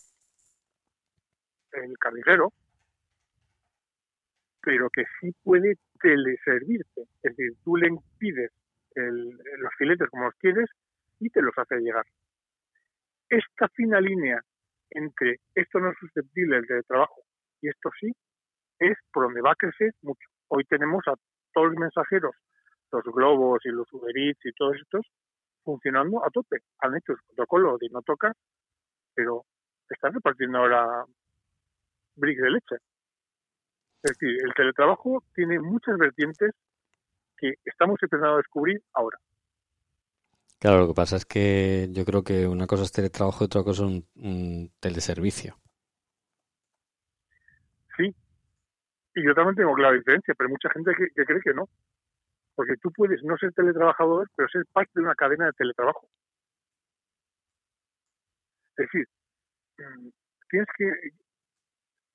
el 1.73 1.97
carnicero, 1.97 2.51
pero 4.61 4.89
que 4.89 5.03
sí 5.19 5.31
puede 5.43 5.77
teleservirte. 5.99 7.01
Es 7.23 7.35
decir, 7.35 7.53
tú 7.63 7.77
le 7.77 7.87
impides 7.87 8.51
los 8.95 9.73
filetes 9.77 10.09
como 10.09 10.25
los 10.25 10.35
quieres 10.35 10.69
y 11.19 11.29
te 11.29 11.41
los 11.41 11.57
hace 11.57 11.77
llegar. 11.77 12.05
Esta 13.29 13.69
fina 13.69 14.01
línea 14.01 14.41
entre 14.89 15.39
esto 15.55 15.79
no 15.79 15.91
es 15.91 15.97
susceptible 15.99 16.57
del 16.57 16.67
teletrabajo 16.67 17.21
y 17.61 17.69
esto 17.69 17.89
sí, 17.99 18.11
es 18.79 18.97
por 19.13 19.23
donde 19.23 19.41
va 19.41 19.51
a 19.51 19.55
crecer 19.55 19.93
mucho. 20.01 20.27
Hoy 20.49 20.65
tenemos 20.65 21.07
a 21.07 21.13
todos 21.53 21.67
los 21.67 21.77
mensajeros, 21.77 22.35
los 22.91 23.03
globos 23.05 23.59
y 23.63 23.69
los 23.69 23.91
Uber 23.93 24.17
y 24.17 24.33
todos 24.57 24.75
estos, 24.75 25.05
funcionando 25.63 26.25
a 26.25 26.29
tope. 26.29 26.57
Han 26.79 26.97
hecho 26.97 27.13
el 27.13 27.19
protocolo 27.27 27.77
de 27.79 27.87
no 27.89 28.01
toca, 28.01 28.33
pero 29.13 29.45
están 29.89 30.13
repartiendo 30.13 30.57
ahora 30.57 31.05
bricks 32.15 32.41
de 32.41 32.51
leche. 32.51 32.75
Es 34.03 34.17
decir, 34.17 34.37
el 34.43 34.53
teletrabajo 34.53 35.23
tiene 35.33 35.59
muchas 35.59 35.97
vertientes 35.97 36.51
que 37.37 37.53
estamos 37.65 38.01
empezando 38.01 38.35
a 38.35 38.37
descubrir 38.37 38.81
ahora. 38.93 39.17
Claro, 40.59 40.79
lo 40.79 40.87
que 40.89 40.93
pasa 40.93 41.15
es 41.15 41.25
que 41.25 41.87
yo 41.91 42.05
creo 42.05 42.23
que 42.23 42.47
una 42.47 42.67
cosa 42.67 42.83
es 42.83 42.91
teletrabajo 42.91 43.43
y 43.43 43.45
otra 43.45 43.63
cosa 43.63 43.85
es 43.85 44.03
un, 44.15 44.71
teleservicio. 44.79 45.55
Sí, 47.97 48.15
y 49.15 49.25
yo 49.25 49.33
también 49.33 49.55
tengo 49.55 49.73
clara 49.73 49.95
diferencia, 49.95 50.33
pero 50.37 50.47
hay 50.47 50.51
mucha 50.51 50.69
gente 50.69 50.91
que 51.15 51.25
cree 51.25 51.41
que 51.43 51.53
no. 51.53 51.67
Porque 52.55 52.75
tú 52.77 52.91
puedes 52.91 53.23
no 53.23 53.37
ser 53.37 53.53
teletrabajador, 53.53 54.29
pero 54.35 54.49
ser 54.49 54.65
parte 54.71 54.91
de 54.95 55.01
una 55.01 55.15
cadena 55.15 55.47
de 55.47 55.53
teletrabajo. 55.53 56.07
Es 58.81 58.89
decir, 58.91 59.07
mm, 59.77 60.09
tienes 60.49 60.67
que 60.77 60.91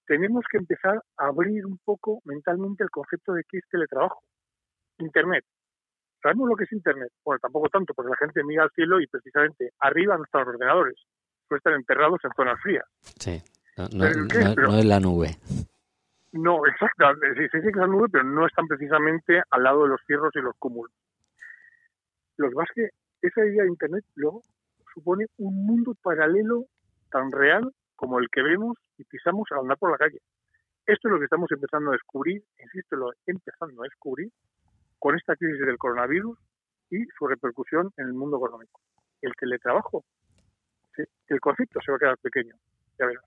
tenemos 0.06 0.44
que 0.50 0.58
empezar 0.58 1.02
a 1.18 1.26
abrir 1.26 1.66
un 1.66 1.78
poco 1.84 2.20
mentalmente 2.24 2.84
el 2.84 2.90
concepto 2.90 3.32
de 3.32 3.42
qué 3.48 3.58
es 3.58 3.64
teletrabajo. 3.68 4.22
Internet. 4.98 5.44
¿Sabemos 6.22 6.48
lo 6.48 6.56
que 6.56 6.64
es 6.64 6.72
Internet? 6.72 7.10
Bueno, 7.24 7.38
tampoco 7.40 7.68
tanto, 7.68 7.92
porque 7.92 8.10
la 8.10 8.16
gente 8.16 8.42
mira 8.44 8.62
al 8.62 8.70
cielo 8.70 9.00
y 9.00 9.06
precisamente 9.06 9.72
arriba 9.80 10.16
no 10.16 10.24
están 10.24 10.42
los 10.42 10.54
ordenadores. 10.54 10.96
Pueden 11.48 11.58
estar 11.58 11.72
enterrados 11.74 12.20
en 12.24 12.30
zonas 12.36 12.60
frías. 12.60 12.84
Sí, 13.18 13.42
no, 13.92 14.06
es 14.06 14.84
la 14.84 15.00
nube. 15.00 15.36
No, 16.32 16.66
exacto. 16.66 17.04
Se 17.20 17.42
dice 17.42 17.60
que 17.62 17.68
es 17.68 17.76
la 17.76 17.86
nube, 17.86 18.08
pero 18.10 18.24
no 18.24 18.46
están 18.46 18.66
precisamente 18.66 19.42
al 19.50 19.62
lado 19.62 19.82
de 19.82 19.88
los 19.90 20.00
cierros 20.06 20.34
y 20.34 20.40
los 20.40 20.54
cúmulos. 20.58 20.92
Lo 22.36 22.48
que 22.48 22.54
pasa 22.54 22.72
es 22.76 22.90
que 23.20 23.28
esa 23.28 23.44
idea 23.44 23.62
de 23.64 23.70
Internet 23.70 24.04
luego 24.14 24.42
supone 24.96 25.26
un 25.36 25.66
mundo 25.66 25.94
paralelo 26.02 26.64
tan 27.10 27.30
real 27.30 27.70
como 27.94 28.18
el 28.18 28.28
que 28.32 28.42
vemos 28.42 28.78
y 28.96 29.04
pisamos 29.04 29.46
al 29.52 29.60
andar 29.60 29.78
por 29.78 29.90
la 29.90 29.98
calle. 29.98 30.20
Esto 30.86 31.08
es 31.08 31.12
lo 31.12 31.18
que 31.18 31.24
estamos 31.24 31.50
empezando 31.52 31.90
a 31.90 31.92
descubrir, 31.92 32.42
insisto, 32.58 32.96
lo 32.96 33.12
empezando 33.26 33.82
a 33.82 33.84
descubrir 33.84 34.30
con 34.98 35.14
esta 35.16 35.36
crisis 35.36 35.66
del 35.66 35.76
coronavirus 35.76 36.38
y 36.90 37.04
su 37.18 37.26
repercusión 37.26 37.92
en 37.98 38.06
el 38.06 38.14
mundo 38.14 38.38
económico. 38.38 38.80
El 39.20 39.32
teletrabajo, 39.38 40.04
el 41.28 41.40
concepto 41.40 41.80
se 41.84 41.92
va 41.92 41.96
a 41.96 42.00
quedar 42.00 42.18
pequeño, 42.18 42.54
ya 42.98 43.06
verás. 43.06 43.24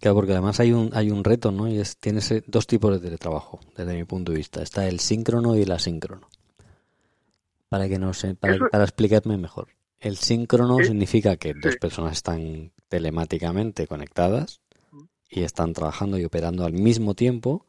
Claro, 0.00 0.16
porque 0.16 0.32
además 0.32 0.58
hay 0.58 0.72
un, 0.72 0.90
hay 0.94 1.10
un 1.10 1.22
reto, 1.22 1.52
¿no? 1.52 1.68
Y 1.68 1.78
es, 1.78 1.96
tienes 1.98 2.42
dos 2.48 2.66
tipos 2.66 2.90
de 2.90 2.98
teletrabajo, 2.98 3.60
desde 3.76 3.94
mi 3.94 4.04
punto 4.04 4.32
de 4.32 4.38
vista. 4.38 4.60
Está 4.60 4.88
el 4.88 4.98
síncrono 4.98 5.54
y 5.54 5.62
el 5.62 5.70
asíncrono. 5.70 6.28
Para 7.68 7.88
que 7.88 7.98
no 7.98 8.12
sé, 8.12 8.34
para, 8.34 8.58
para 8.68 8.82
explicarme 8.82 9.38
mejor. 9.38 9.68
El 10.02 10.16
síncrono 10.16 10.78
significa 10.78 11.36
que 11.36 11.54
dos 11.54 11.76
personas 11.76 12.14
están 12.14 12.72
telemáticamente 12.88 13.86
conectadas 13.86 14.60
y 15.30 15.44
están 15.44 15.72
trabajando 15.74 16.18
y 16.18 16.24
operando 16.24 16.64
al 16.64 16.72
mismo 16.72 17.14
tiempo 17.14 17.66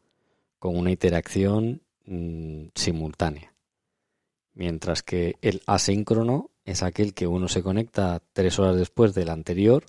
con 0.57 0.75
una 0.75 0.89
interacción 0.89 1.83
mm, 2.07 2.69
simultánea. 2.73 3.53
Mientras 4.55 5.03
que 5.03 5.35
el 5.43 5.61
asíncrono 5.67 6.49
es 6.65 6.81
aquel 6.81 7.13
que 7.13 7.27
uno 7.27 7.47
se 7.47 7.61
conecta 7.61 8.19
tres 8.33 8.57
horas 8.57 8.77
después 8.77 9.13
del 9.13 9.29
anterior 9.29 9.83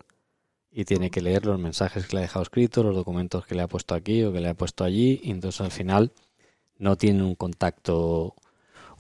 y 0.70 0.84
tiene 0.84 1.10
que 1.10 1.22
leer 1.22 1.46
los 1.46 1.58
mensajes 1.58 2.06
que 2.06 2.16
le 2.16 2.18
ha 2.18 2.22
dejado 2.26 2.42
escrito, 2.42 2.82
los 2.82 2.94
documentos 2.94 3.46
que 3.46 3.54
le 3.54 3.62
ha 3.62 3.68
puesto 3.68 3.94
aquí 3.94 4.22
o 4.22 4.34
que 4.34 4.40
le 4.40 4.50
ha 4.50 4.54
puesto 4.54 4.84
allí, 4.84 5.18
y 5.22 5.30
entonces 5.30 5.62
al 5.62 5.70
final 5.70 6.12
no 6.76 6.96
tiene 6.96 7.22
un 7.22 7.36
contacto 7.36 8.34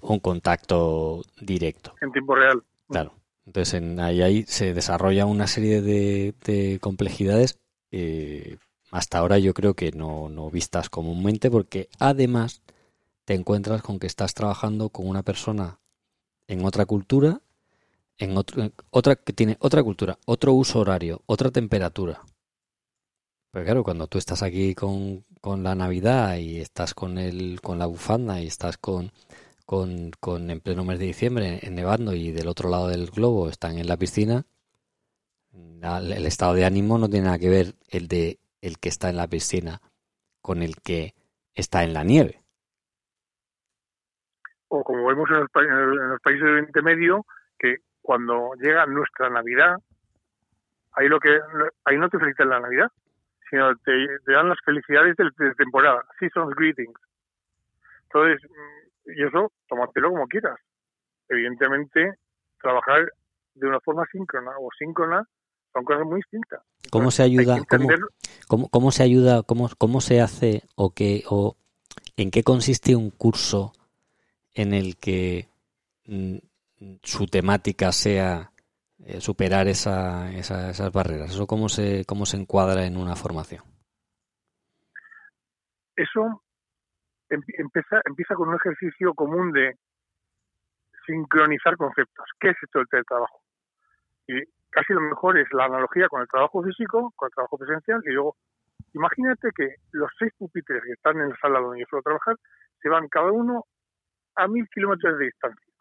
un 0.00 0.20
contacto 0.20 1.22
directo. 1.38 1.94
En 2.00 2.10
tiempo 2.10 2.34
real. 2.34 2.62
Claro. 2.88 3.12
Entonces 3.46 3.74
en, 3.74 4.00
ahí, 4.00 4.22
ahí 4.22 4.44
se 4.46 4.74
desarrolla 4.74 5.26
una 5.26 5.46
serie 5.46 5.82
de, 5.82 6.78
complejidades 6.80 7.58
eh, 7.90 8.56
hasta 8.90 9.18
ahora 9.18 9.38
yo 9.38 9.54
creo 9.54 9.74
que 9.74 9.92
no, 9.92 10.28
no 10.28 10.50
vistas 10.50 10.88
comúnmente 10.88 11.50
porque 11.50 11.88
además 11.98 12.62
te 13.24 13.34
encuentras 13.34 13.82
con 13.82 13.98
que 13.98 14.06
estás 14.06 14.34
trabajando 14.34 14.88
con 14.88 15.08
una 15.08 15.22
persona 15.22 15.78
en 16.46 16.64
otra 16.64 16.86
cultura 16.86 17.40
en, 18.18 18.36
otro, 18.36 18.70
otra 18.90 19.16
que 19.16 19.32
tiene 19.32 19.56
otra 19.60 19.82
cultura, 19.82 20.18
otro 20.26 20.52
uso 20.54 20.80
horario, 20.80 21.22
otra 21.26 21.50
temperatura. 21.50 22.22
Pero 23.50 23.64
claro, 23.64 23.84
cuando 23.84 24.06
tú 24.06 24.18
estás 24.18 24.42
aquí 24.42 24.74
con, 24.74 25.24
con 25.40 25.62
la 25.62 25.74
Navidad 25.74 26.36
y 26.36 26.58
estás 26.58 26.94
con 26.94 27.18
el, 27.18 27.60
con 27.60 27.78
la 27.78 27.86
bufanda 27.86 28.40
y 28.40 28.46
estás 28.46 28.78
con, 28.78 29.12
con, 29.64 30.10
con 30.20 30.50
en 30.50 30.60
pleno 30.60 30.84
mes 30.84 30.98
de 30.98 31.06
diciembre 31.06 31.60
en, 31.62 31.74
nevando 31.74 32.12
y 32.12 32.32
del 32.32 32.48
otro 32.48 32.68
lado 32.68 32.88
del 32.88 33.10
globo 33.10 33.48
están 33.48 33.78
en 33.78 33.86
la 33.86 33.96
piscina, 33.96 34.44
el 35.52 36.26
estado 36.26 36.54
de 36.54 36.64
ánimo 36.64 36.98
no 36.98 37.08
tiene 37.08 37.26
nada 37.26 37.38
que 37.38 37.48
ver 37.48 37.74
el 37.90 38.08
de 38.08 38.38
el 38.60 38.78
que 38.78 38.88
está 38.88 39.10
en 39.10 39.16
la 39.16 39.28
piscina 39.28 39.80
con 40.40 40.62
el 40.62 40.76
que 40.82 41.14
está 41.54 41.84
en 41.84 41.92
la 41.92 42.04
nieve. 42.04 42.40
O 44.68 44.82
como 44.82 45.06
vemos 45.06 45.28
en 45.30 45.40
los, 45.40 45.48
en 45.54 46.08
los 46.08 46.20
países 46.20 46.42
de 46.42 46.50
Oriente 46.50 46.82
Medio, 46.82 47.26
que 47.58 47.76
cuando 48.00 48.52
llega 48.60 48.86
nuestra 48.86 49.28
Navidad, 49.28 49.76
ahí 50.92 51.08
lo 51.08 51.20
que 51.20 51.38
ahí 51.84 51.98
no 51.98 52.08
te 52.08 52.18
felicitan 52.18 52.48
la 52.48 52.60
Navidad, 52.60 52.90
sino 53.50 53.76
te, 53.76 53.92
dan 54.26 54.48
las 54.48 54.58
felicidades 54.64 55.16
de, 55.16 55.24
de, 55.44 55.54
temporada, 55.54 56.04
season's 56.18 56.54
greetings. 56.56 56.98
Entonces, 58.04 58.50
y 59.06 59.24
eso, 59.24 59.52
tómatelo 59.68 60.10
como 60.10 60.26
quieras. 60.26 60.58
Evidentemente, 61.28 62.14
trabajar 62.60 63.04
de 63.54 63.68
una 63.68 63.80
forma 63.80 64.04
síncrona 64.10 64.52
o 64.58 64.68
síncrona 64.78 65.26
son 65.72 65.84
cosas 65.84 66.04
muy 66.06 66.16
distintas. 66.16 66.62
¿Cómo 66.90 67.10
se 67.10 67.22
ayuda? 67.22 67.58
Cómo, 68.48 68.68
cómo, 68.68 68.90
se 68.90 69.02
ayuda? 69.02 69.42
Cómo, 69.42 69.68
¿Cómo 69.78 70.00
se 70.00 70.20
hace 70.20 70.62
o 70.76 70.94
qué 70.94 71.24
o 71.28 71.56
en 72.16 72.30
qué 72.30 72.42
consiste 72.42 72.94
un 72.94 73.10
curso 73.10 73.72
en 74.54 74.72
el 74.72 74.96
que 74.96 75.48
mm, 76.06 76.36
su 77.02 77.26
temática 77.26 77.90
sea 77.92 78.52
eh, 78.98 79.20
superar 79.20 79.66
esa, 79.68 80.32
esas 80.32 80.92
barreras? 80.92 81.32
¿Eso 81.32 81.46
cómo 81.46 81.68
se, 81.68 82.04
cómo 82.04 82.26
se 82.26 82.36
encuadra 82.36 82.86
en 82.86 82.96
una 82.96 83.16
formación? 83.16 83.64
Eso 85.96 86.43
empieza, 87.34 88.00
empieza 88.04 88.34
con 88.34 88.48
un 88.48 88.56
ejercicio 88.56 89.14
común 89.14 89.52
de 89.52 89.74
sincronizar 91.06 91.76
conceptos. 91.76 92.26
¿Qué 92.40 92.50
es 92.50 92.56
esto 92.62 92.78
del 92.78 92.88
teletrabajo? 92.88 93.40
Y 94.26 94.42
casi 94.70 94.92
lo 94.92 95.00
mejor 95.00 95.38
es 95.38 95.46
la 95.52 95.66
analogía 95.66 96.08
con 96.08 96.22
el 96.22 96.28
trabajo 96.28 96.62
físico, 96.62 97.12
con 97.16 97.26
el 97.26 97.34
trabajo 97.34 97.58
presencial, 97.58 98.00
y 98.04 98.10
luego 98.10 98.36
imagínate 98.92 99.50
que 99.56 99.76
los 99.92 100.10
seis 100.18 100.32
pupitres 100.38 100.82
que 100.82 100.92
están 100.92 101.20
en 101.20 101.30
la 101.30 101.36
sala 101.36 101.60
donde 101.60 101.80
yo 101.80 101.86
suelo 101.88 102.02
trabajar 102.02 102.36
se 102.80 102.88
van 102.88 103.08
cada 103.08 103.30
uno 103.30 103.64
a 104.36 104.48
mil 104.48 104.66
kilómetros 104.68 105.18
de 105.18 105.26
distancia. 105.26 105.72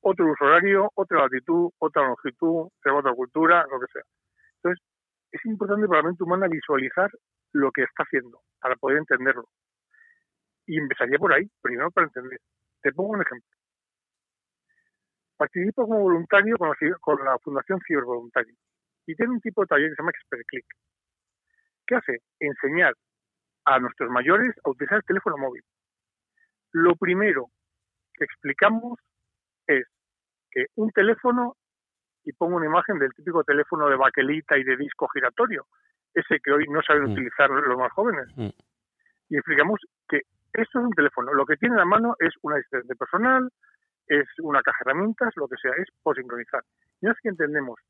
Otro 0.00 0.30
uso 0.30 0.44
horario, 0.44 0.90
otra 0.94 1.20
latitud, 1.20 1.70
otra 1.78 2.02
longitud, 2.02 2.68
otra 2.84 3.14
cultura, 3.14 3.64
lo 3.70 3.78
que 3.80 3.86
sea. 3.92 4.02
Entonces, 4.56 4.84
es 5.30 5.44
importante 5.46 5.86
para 5.86 6.02
la 6.02 6.08
mente 6.08 6.24
humana 6.24 6.48
visualizar 6.48 7.10
lo 7.52 7.70
que 7.70 7.82
está 7.82 8.02
haciendo 8.02 8.40
para 8.60 8.76
poder 8.76 8.98
entenderlo. 8.98 9.44
Y 10.66 10.78
empezaría 10.78 11.18
por 11.18 11.32
ahí, 11.32 11.48
primero 11.60 11.90
para 11.90 12.06
entender. 12.06 12.40
Te 12.82 12.92
pongo 12.92 13.10
un 13.10 13.22
ejemplo. 13.22 13.48
Participo 15.36 15.86
como 15.86 16.00
voluntario 16.00 16.56
con 16.56 16.68
la, 16.68 16.98
con 17.00 17.24
la 17.24 17.38
Fundación 17.38 17.80
Cibervoluntario 17.86 18.54
y 19.06 19.14
tiene 19.14 19.32
un 19.32 19.40
tipo 19.40 19.62
de 19.62 19.66
taller 19.66 19.88
que 19.88 19.96
se 19.96 20.02
llama 20.02 20.12
ExpertClick. 20.14 20.66
¿Qué 21.86 21.94
hace? 21.96 22.18
Enseñar 22.38 22.94
a 23.64 23.78
nuestros 23.78 24.10
mayores 24.10 24.54
a 24.64 24.70
utilizar 24.70 24.98
el 24.98 25.04
teléfono 25.04 25.36
móvil. 25.36 25.62
Lo 26.72 26.94
primero 26.96 27.48
que 28.14 28.24
explicamos 28.24 28.98
es 29.66 29.86
que 30.50 30.66
un 30.76 30.90
teléfono, 30.90 31.56
y 32.24 32.32
pongo 32.32 32.56
una 32.56 32.66
imagen 32.66 32.98
del 32.98 33.12
típico 33.12 33.42
teléfono 33.44 33.88
de 33.88 33.96
baquelita 33.96 34.56
y 34.58 34.64
de 34.64 34.76
disco 34.76 35.08
giratorio, 35.08 35.66
ese 36.14 36.38
que 36.40 36.52
hoy 36.52 36.66
no 36.68 36.82
saben 36.82 37.04
mm. 37.04 37.12
utilizar 37.12 37.50
los 37.50 37.78
más 37.78 37.92
jóvenes. 37.92 38.26
Mm. 38.36 38.50
Y 39.30 39.36
explicamos 39.36 39.80
que 40.08 40.20
esto 40.52 40.78
es 40.78 40.84
un 40.84 40.92
teléfono. 40.92 41.32
Lo 41.32 41.46
que 41.46 41.56
tiene 41.56 41.74
en 41.74 41.78
la 41.78 41.84
mano 41.84 42.14
es 42.18 42.34
una 42.42 42.56
asistente 42.56 42.94
personal, 42.94 43.50
es 44.06 44.26
una 44.40 44.62
caja 44.62 44.78
de 44.84 44.90
herramientas, 44.90 45.32
lo 45.36 45.48
que 45.48 45.56
sea, 45.56 45.72
es 45.78 45.88
por 46.02 46.16
sincronizar. 46.16 46.62
Y 47.00 47.06
una 47.06 47.12
vez 47.12 47.20
que 47.22 47.28
entendemos 47.30 47.80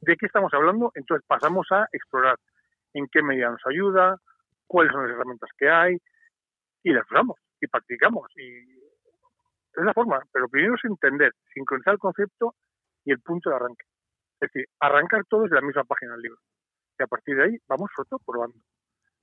de 0.00 0.16
qué 0.16 0.26
estamos 0.26 0.52
hablando, 0.54 0.90
entonces 0.94 1.24
pasamos 1.26 1.66
a 1.70 1.86
explorar 1.92 2.38
en 2.94 3.06
qué 3.08 3.22
medida 3.22 3.50
nos 3.50 3.62
ayuda, 3.66 4.16
cuáles 4.66 4.92
son 4.92 5.02
las 5.02 5.12
herramientas 5.12 5.50
que 5.56 5.68
hay, 5.68 5.96
y 6.82 6.92
las 6.92 7.04
usamos 7.10 7.38
y 7.60 7.66
practicamos. 7.66 8.30
Y 8.36 8.78
es 9.78 9.84
la 9.84 9.92
forma, 9.92 10.20
pero 10.32 10.48
primero 10.48 10.74
es 10.74 10.84
entender, 10.84 11.32
sincronizar 11.52 11.94
el 11.94 11.98
concepto 11.98 12.54
y 13.04 13.12
el 13.12 13.20
punto 13.20 13.50
de 13.50 13.56
arranque. 13.56 13.84
Es 14.40 14.52
decir, 14.52 14.66
arrancar 14.80 15.24
todo 15.28 15.42
desde 15.42 15.56
la 15.56 15.62
misma 15.62 15.84
página 15.84 16.12
del 16.12 16.22
libro. 16.22 16.38
Y 16.98 17.02
a 17.02 17.06
partir 17.06 17.36
de 17.36 17.44
ahí 17.44 17.58
vamos 17.68 17.90
todo 18.08 18.20
probando. 18.24 18.58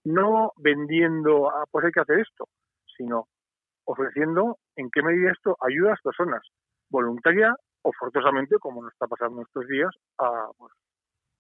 No 0.06 0.54
vendiendo, 0.58 1.50
ah, 1.50 1.66
pues 1.70 1.86
hay 1.86 1.92
que 1.92 2.02
hacer 2.02 2.20
esto, 2.20 2.48
sino 2.98 3.28
ofreciendo 3.86 4.58
en 4.76 4.90
qué 4.90 5.02
medida 5.02 5.32
esto 5.32 5.58
ayuda 5.62 5.90
a 5.90 5.92
las 5.92 6.02
personas, 6.02 6.42
voluntaria 6.90 7.56
o 7.84 7.92
forzosamente, 8.00 8.58
como 8.60 8.82
nos 8.82 8.94
está 8.94 9.08
pasando 9.08 9.42
estos 9.42 9.68
días, 9.68 9.92
a, 10.18 10.50
pues, 10.58 10.72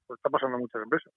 está 0.09 0.29
pasando 0.29 0.57
a 0.57 0.59
muchas 0.59 0.81
empresas. 0.83 1.11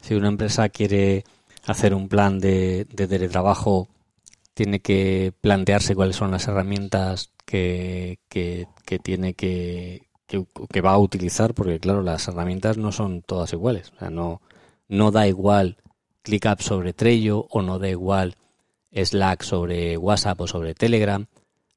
Si 0.00 0.14
una 0.14 0.28
empresa 0.28 0.68
quiere 0.68 1.24
hacer 1.66 1.94
un 1.94 2.08
plan 2.08 2.38
de, 2.38 2.86
teletrabajo, 2.94 3.88
tiene 4.54 4.80
que 4.80 5.32
plantearse 5.40 5.94
cuáles 5.94 6.16
son 6.16 6.30
las 6.30 6.48
herramientas 6.48 7.32
que, 7.44 8.18
que, 8.28 8.66
tiene 9.02 9.34
que, 9.34 10.08
que, 10.26 10.80
va 10.80 10.92
a 10.92 10.98
utilizar, 10.98 11.54
porque 11.54 11.80
claro, 11.80 12.02
las 12.02 12.28
herramientas 12.28 12.78
no 12.78 12.92
son 12.92 13.22
todas 13.22 13.52
iguales. 13.52 13.92
O 13.92 13.98
sea, 13.98 14.10
no, 14.10 14.40
no 14.88 15.10
da 15.10 15.26
igual 15.26 15.76
ClickUp 16.22 16.60
sobre 16.60 16.92
Trello 16.92 17.46
o 17.50 17.62
no 17.62 17.78
da 17.78 17.88
igual 17.88 18.34
Slack 18.92 19.42
sobre 19.42 19.96
WhatsApp 19.96 20.40
o 20.40 20.46
sobre 20.46 20.74
Telegram. 20.74 21.26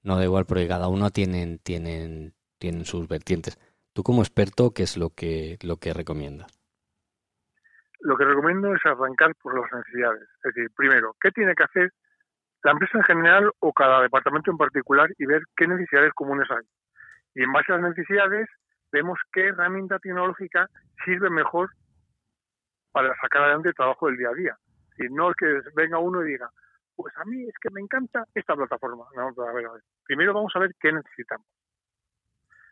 No 0.03 0.17
da 0.17 0.23
igual 0.23 0.45
porque 0.45 0.67
cada 0.67 0.87
uno 0.87 1.11
tienen, 1.11 1.59
tienen, 1.59 2.33
tienen 2.57 2.85
sus 2.85 3.07
vertientes. 3.07 3.57
Tú 3.93 4.03
como 4.03 4.21
experto, 4.21 4.71
¿qué 4.71 4.83
es 4.83 4.97
lo 4.97 5.11
que, 5.11 5.57
lo 5.61 5.77
que 5.77 5.93
recomiendas? 5.93 6.47
Lo 7.99 8.17
que 8.17 8.25
recomiendo 8.25 8.73
es 8.73 8.81
arrancar 8.85 9.33
por 9.41 9.57
las 9.57 9.71
necesidades. 9.71 10.23
Es 10.43 10.53
decir, 10.53 10.69
primero, 10.75 11.15
¿qué 11.21 11.31
tiene 11.31 11.55
que 11.55 11.63
hacer 11.63 11.91
la 12.63 12.71
empresa 12.71 12.97
en 12.97 13.03
general 13.03 13.51
o 13.59 13.71
cada 13.71 14.01
departamento 14.01 14.51
en 14.51 14.57
particular 14.57 15.09
y 15.17 15.25
ver 15.25 15.43
qué 15.55 15.67
necesidades 15.67 16.11
comunes 16.13 16.49
hay? 16.51 16.65
Y 17.35 17.43
en 17.43 17.51
base 17.53 17.71
a 17.71 17.77
las 17.77 17.95
necesidades, 17.95 18.49
vemos 18.91 19.19
qué 19.31 19.47
herramienta 19.47 19.99
tecnológica 19.99 20.67
sirve 21.05 21.29
mejor 21.29 21.69
para 22.93 23.13
sacar 23.19 23.41
adelante 23.41 23.69
el 23.69 23.75
trabajo 23.75 24.07
del 24.07 24.17
día 24.17 24.29
a 24.29 24.33
día. 24.33 24.57
Y 24.99 25.09
no 25.09 25.31
es 25.31 25.35
que 25.35 25.61
venga 25.75 25.97
uno 25.97 26.23
y 26.23 26.29
diga, 26.29 26.49
pues 26.95 27.11
a 27.17 27.25
mí 27.25 27.43
es 27.43 27.55
que 27.59 27.71
me 27.71 27.81
encanta 27.81 28.23
esta 28.33 28.55
plataforma. 28.55 29.05
Primero 30.05 30.33
vamos 30.33 30.55
a 30.55 30.59
ver 30.59 30.75
qué 30.79 30.93
necesitamos. 30.93 31.47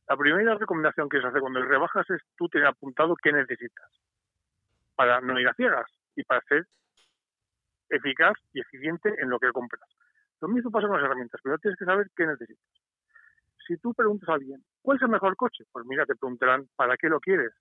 La 0.07 0.15
primera 0.15 0.55
recomendación 0.55 1.10
que 1.10 1.19
se 1.19 1.27
hace 1.27 1.39
cuando 1.39 1.62
rebajas 1.63 2.07
es 2.12 2.21
tú 2.38 2.47
tener 2.49 2.67
apuntado 2.67 3.15
qué 3.15 3.31
necesitas 3.31 3.89
para 4.95 5.21
no 5.21 5.39
ir 5.39 5.47
a 5.47 5.53
ciegas 5.53 5.89
y 6.15 6.23
para 6.23 6.41
ser 6.41 6.67
eficaz 7.89 8.38
y 8.53 8.62
eficiente 8.62 9.13
en 9.19 9.29
lo 9.29 9.39
que 9.39 9.51
compras. 9.51 9.89
Lo 10.39 10.47
mismo 10.47 10.69
pasa 10.69 10.88
con 10.88 10.97
las 10.97 11.05
herramientas. 11.05 11.41
Primero 11.41 11.60
tienes 11.60 11.79
que 11.79 11.86
saber 11.86 12.07
qué 12.15 12.27
necesitas. 12.27 12.63
Si 13.67 13.77
tú 13.77 13.93
preguntas 13.93 14.29
a 14.29 14.34
alguien, 14.34 14.63
¿cuál 14.81 14.97
es 14.97 15.03
el 15.03 15.10
mejor 15.10 15.36
coche? 15.36 15.63
Pues 15.71 15.86
mira, 15.86 16.05
te 16.05 16.15
preguntarán, 16.15 16.67
¿para 16.75 16.97
qué 16.97 17.10
lo 17.10 17.19
quieres? 17.19 17.53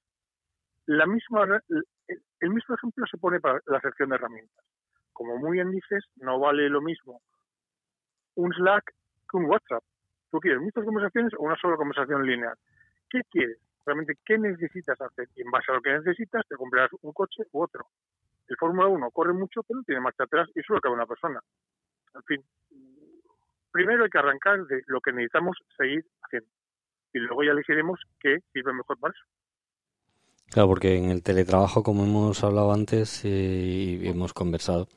La 0.87 1.07
misma, 1.07 1.61
el 1.69 2.51
mismo 2.51 2.75
ejemplo 2.75 3.07
se 3.07 3.19
pone 3.19 3.41
para 3.41 3.61
la 3.67 3.81
sección 3.81 4.09
de 4.09 4.17
herramientas 4.17 4.65
como 5.21 5.37
muy 5.37 5.53
bien 5.53 5.71
dices, 5.71 6.03
no 6.17 6.39
vale 6.39 6.71
lo 6.71 6.81
mismo 6.81 7.21
un 8.37 8.55
Slack 8.55 8.95
que 9.29 9.37
un 9.37 9.45
WhatsApp. 9.45 9.85
Tú 10.31 10.39
quieres 10.39 10.63
muchas 10.63 10.83
conversaciones 10.83 11.35
o 11.35 11.43
una 11.43 11.57
sola 11.57 11.77
conversación 11.77 12.27
lineal. 12.27 12.57
¿Qué 13.11 13.21
quieres? 13.31 13.59
Realmente, 13.85 14.15
¿qué 14.25 14.39
necesitas 14.39 14.99
hacer? 14.99 15.29
Y 15.37 15.43
en 15.43 15.51
base 15.51 15.71
a 15.71 15.75
lo 15.75 15.83
que 15.83 15.93
necesitas, 15.93 16.47
te 16.49 16.57
comprarás 16.57 16.91
un 17.03 17.13
coche 17.13 17.43
u 17.53 17.63
otro. 17.63 17.85
El 18.49 18.57
Fórmula 18.57 18.89
1 18.89 19.11
corre 19.11 19.35
mucho, 19.35 19.63
pero 19.63 19.81
no 19.81 19.85
tiene 19.85 20.01
marcha 20.01 20.25
atrás 20.25 20.49
y 20.55 20.63
solo 20.63 20.81
cabe 20.81 20.95
una 20.95 21.05
persona. 21.05 21.41
En 22.15 22.23
fin, 22.23 22.43
primero 23.71 24.05
hay 24.05 24.11
que 24.11 24.19
arrancar 24.19 24.65
de 24.65 24.83
lo 24.87 25.03
que 25.03 25.13
necesitamos 25.13 25.59
seguir 25.77 26.03
haciendo. 26.23 26.49
Y 27.13 27.19
luego 27.19 27.43
ya 27.43 27.51
elegiremos 27.51 28.01
qué 28.21 28.39
sirve 28.55 28.73
mejor 28.73 28.99
para 28.99 29.13
eso. 29.13 29.25
Claro, 30.51 30.69
porque 30.69 30.97
en 30.97 31.11
el 31.11 31.23
teletrabajo, 31.23 31.85
como 31.85 32.05
hemos 32.05 32.43
hablado 32.43 32.73
antes 32.73 33.25
eh, 33.25 33.99
y 34.03 34.09
hemos 34.09 34.33
conversado, 34.33 34.89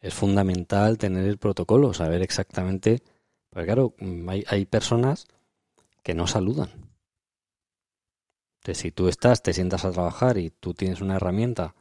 es 0.00 0.14
fundamental 0.14 0.98
tener 0.98 1.24
el 1.26 1.36
protocolo, 1.36 1.92
saber 1.94 2.22
exactamente, 2.22 3.02
porque 3.50 3.66
claro, 3.66 3.94
hay, 4.46 4.66
personas 4.66 5.26
que 6.04 6.14
no 6.14 6.28
saludan. 6.28 6.70
Entonces, 8.60 8.78
si 8.78 8.92
tú 8.92 9.08
estás, 9.08 9.42
te 9.42 9.52
sientas 9.52 9.84
a 9.84 9.90
trabajar 9.90 10.38
y 10.38 10.50
tú 10.50 10.74
tienes 10.74 11.00
una 11.00 11.16
herramienta 11.16 11.74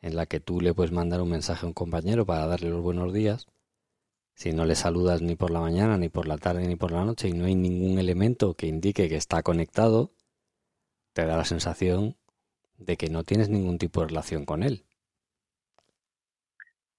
en 0.00 0.16
la 0.16 0.24
que 0.24 0.40
tú 0.40 0.62
le 0.62 0.72
puedes 0.72 0.92
mandar 0.92 1.20
un 1.20 1.30
mensaje 1.30 1.66
a 1.66 1.68
un 1.68 1.74
compañero 1.74 2.24
para 2.24 2.46
darle 2.46 2.70
los 2.70 2.82
buenos 2.82 3.12
días, 3.12 3.46
si 4.34 4.52
no 4.52 4.64
le 4.64 4.74
saludas 4.74 5.20
ni 5.20 5.36
por 5.36 5.50
la 5.50 5.60
mañana, 5.60 5.98
ni 5.98 6.08
por 6.08 6.26
la 6.26 6.38
tarde, 6.38 6.66
ni 6.66 6.76
por 6.76 6.92
la 6.92 7.04
noche 7.04 7.28
y 7.28 7.34
no 7.34 7.44
hay 7.44 7.56
ningún 7.56 7.98
elemento 7.98 8.54
que 8.54 8.68
indique 8.68 9.10
que 9.10 9.16
está 9.16 9.42
conectado, 9.42 10.12
te 11.12 11.26
da 11.26 11.36
la 11.36 11.44
sensación 11.44 12.16
de 12.80 12.96
que 12.96 13.10
no 13.10 13.22
tienes 13.22 13.48
ningún 13.48 13.78
tipo 13.78 14.00
de 14.00 14.08
relación 14.08 14.44
con 14.44 14.62
él. 14.62 14.84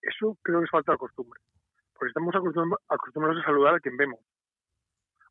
Eso 0.02 0.38
creo 0.41 0.60
que 0.60 0.65
es 0.65 0.72
falta 0.72 0.94
de 0.94 0.98
costumbre, 0.98 1.39
porque 1.94 2.10
estamos 2.10 2.34
acostumbrados 2.36 3.41
a 3.41 3.46
saludar 3.46 3.76
a 3.76 3.80
quien 3.80 3.98
vemos, 3.98 4.20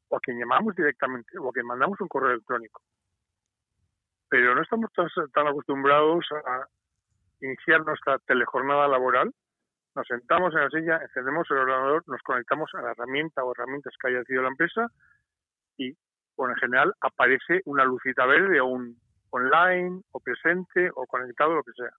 o 0.09 0.17
a 0.17 0.21
quien 0.21 0.39
llamamos 0.39 0.75
directamente, 0.75 1.39
o 1.39 1.49
a 1.49 1.53
quien 1.53 1.67
mandamos 1.67 2.01
un 2.01 2.09
correo 2.09 2.33
electrónico. 2.33 2.83
Pero 4.29 4.55
no 4.55 4.63
estamos 4.63 4.91
tan, 4.93 5.47
acostumbrados 5.47 6.25
a 6.47 6.67
iniciar 7.41 7.85
nuestra 7.85 8.19
telejornada 8.21 8.89
laboral, 8.89 9.33
nos 9.95 10.07
sentamos 10.07 10.55
en 10.55 10.61
la 10.61 10.71
silla, 10.71 11.03
encendemos 11.03 11.51
el 11.51 11.59
ordenador, 11.59 12.05
nos 12.07 12.23
conectamos 12.23 12.71
a 12.75 12.83
la 12.83 12.93
herramienta 12.93 13.43
o 13.43 13.53
herramientas 13.53 13.93
que 14.01 14.09
haya 14.09 14.19
decidido 14.19 14.43
la 14.43 14.51
empresa 14.51 14.87
y, 15.77 15.97
bueno, 16.37 16.55
en 16.55 16.61
general 16.61 16.95
aparece 17.01 17.61
una 17.65 17.85
lucita 17.85 18.25
verde 18.25 18.61
o 18.61 18.67
un 18.67 18.97
online 19.31 20.03
o 20.13 20.21
presente 20.21 20.91
o 20.95 21.07
conectado, 21.07 21.55
lo 21.55 21.63
que 21.63 21.73
sea. 21.73 21.93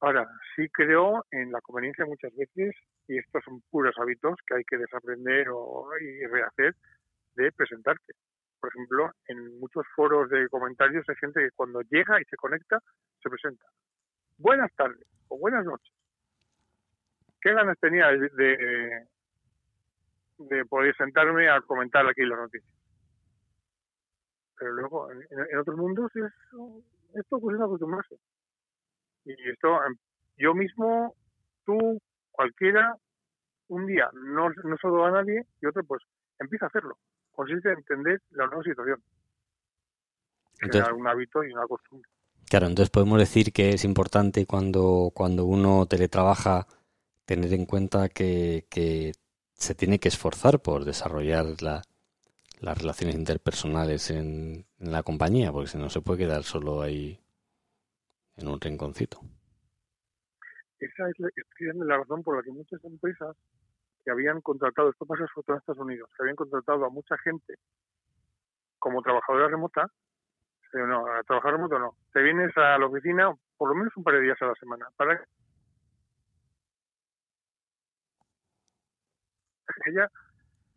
Ahora, 0.00 0.28
sí 0.54 0.68
creo 0.68 1.24
en 1.30 1.50
la 1.50 1.60
conveniencia 1.60 2.04
muchas 2.04 2.34
veces, 2.36 2.74
y 3.08 3.18
estos 3.18 3.42
son 3.44 3.62
puros 3.70 3.94
hábitos 3.98 4.36
que 4.46 4.56
hay 4.56 4.64
que 4.64 4.76
desaprender 4.76 5.48
o, 5.50 5.88
y 6.00 6.26
rehacer, 6.26 6.74
de 7.34 7.52
presentarte. 7.52 8.12
Por 8.60 8.70
ejemplo, 8.70 9.10
en 9.28 9.58
muchos 9.58 9.84
foros 9.94 10.28
de 10.30 10.48
comentarios 10.48 11.04
hay 11.08 11.16
gente 11.16 11.40
que 11.40 11.50
cuando 11.52 11.80
llega 11.82 12.20
y 12.20 12.24
se 12.24 12.36
conecta, 12.36 12.80
se 13.22 13.30
presenta. 13.30 13.64
Buenas 14.38 14.72
tardes 14.74 15.06
o 15.28 15.38
buenas 15.38 15.64
noches. 15.64 15.92
¿Qué 17.40 17.52
ganas 17.52 17.78
tenía 17.78 18.08
de, 18.08 19.06
de 20.38 20.64
poder 20.66 20.96
sentarme 20.96 21.48
a 21.48 21.60
comentar 21.60 22.06
aquí 22.06 22.22
las 22.22 22.38
noticias? 22.38 22.75
Pero 24.58 24.72
luego 24.72 25.10
en, 25.10 25.58
otros 25.58 25.76
mundos 25.76 26.10
es, 26.16 26.32
esto 27.14 27.40
cuestión 27.40 27.58
de 27.58 27.64
acostumbrarse. 27.64 28.16
Y 29.24 29.50
esto, 29.50 29.84
em, 29.84 29.96
yo 30.36 30.54
mismo, 30.54 31.14
tú, 31.64 32.00
cualquiera, 32.30 32.96
un 33.68 33.86
día 33.86 34.08
no, 34.12 34.48
no 34.50 34.76
solo 34.80 35.04
a 35.04 35.10
nadie 35.10 35.44
y 35.60 35.66
otro 35.66 35.82
pues 35.84 36.02
empieza 36.38 36.66
a 36.66 36.68
hacerlo. 36.68 36.96
Consiste 37.32 37.70
en 37.70 37.78
entender 37.78 38.22
la 38.30 38.46
nueva 38.46 38.62
situación. 38.62 39.02
Crear 40.58 40.92
un 40.92 41.06
hábito 41.06 41.44
y 41.44 41.52
una 41.52 41.66
costumbre. 41.66 42.08
Claro, 42.48 42.66
entonces 42.66 42.90
podemos 42.90 43.18
decir 43.18 43.52
que 43.52 43.70
es 43.70 43.84
importante 43.84 44.46
cuando, 44.46 45.10
cuando 45.12 45.44
uno 45.44 45.86
teletrabaja 45.86 46.66
tener 47.24 47.52
en 47.52 47.66
cuenta 47.66 48.08
que, 48.08 48.66
que 48.70 49.12
se 49.52 49.74
tiene 49.74 49.98
que 49.98 50.08
esforzar 50.08 50.60
por 50.60 50.84
desarrollar 50.84 51.60
la, 51.60 51.82
las 52.60 52.78
relaciones 52.78 53.16
interpersonales 53.16 54.10
en, 54.10 54.66
la 54.78 55.02
compañía, 55.02 55.52
porque 55.52 55.68
si 55.68 55.78
no 55.78 55.88
se 55.88 56.00
puede 56.00 56.20
quedar 56.20 56.42
solo 56.42 56.82
ahí 56.82 57.18
en 58.36 58.48
un 58.48 58.60
rinconcito. 58.60 59.20
Esa 60.78 61.08
es 61.08 61.14
la, 61.18 61.96
razón 61.96 62.22
por 62.22 62.36
la 62.36 62.42
que 62.42 62.50
muchas 62.50 62.84
empresas 62.84 63.34
que 64.04 64.10
habían 64.10 64.40
contratado, 64.42 64.90
esto 64.90 65.06
pasa 65.06 65.26
sobre 65.34 65.44
todo 65.46 65.56
en 65.56 65.60
Estados 65.60 65.82
Unidos, 65.82 66.10
que 66.16 66.22
habían 66.22 66.36
contratado 66.36 66.84
a 66.84 66.90
mucha 66.90 67.16
gente 67.18 67.54
como 68.78 69.02
trabajadora 69.02 69.48
remota, 69.48 69.90
no, 70.74 71.06
a 71.06 71.22
trabajar 71.22 71.52
remoto 71.52 71.78
no, 71.78 71.96
te 72.12 72.20
vienes 72.20 72.54
a 72.56 72.76
la 72.76 72.86
oficina 72.86 73.34
por 73.56 73.70
lo 73.70 73.76
menos 73.76 73.96
un 73.96 74.04
par 74.04 74.14
de 74.14 74.20
días 74.20 74.36
a 74.42 74.46
la 74.46 74.54
semana, 74.56 74.86
para 74.96 75.16
que 75.16 75.24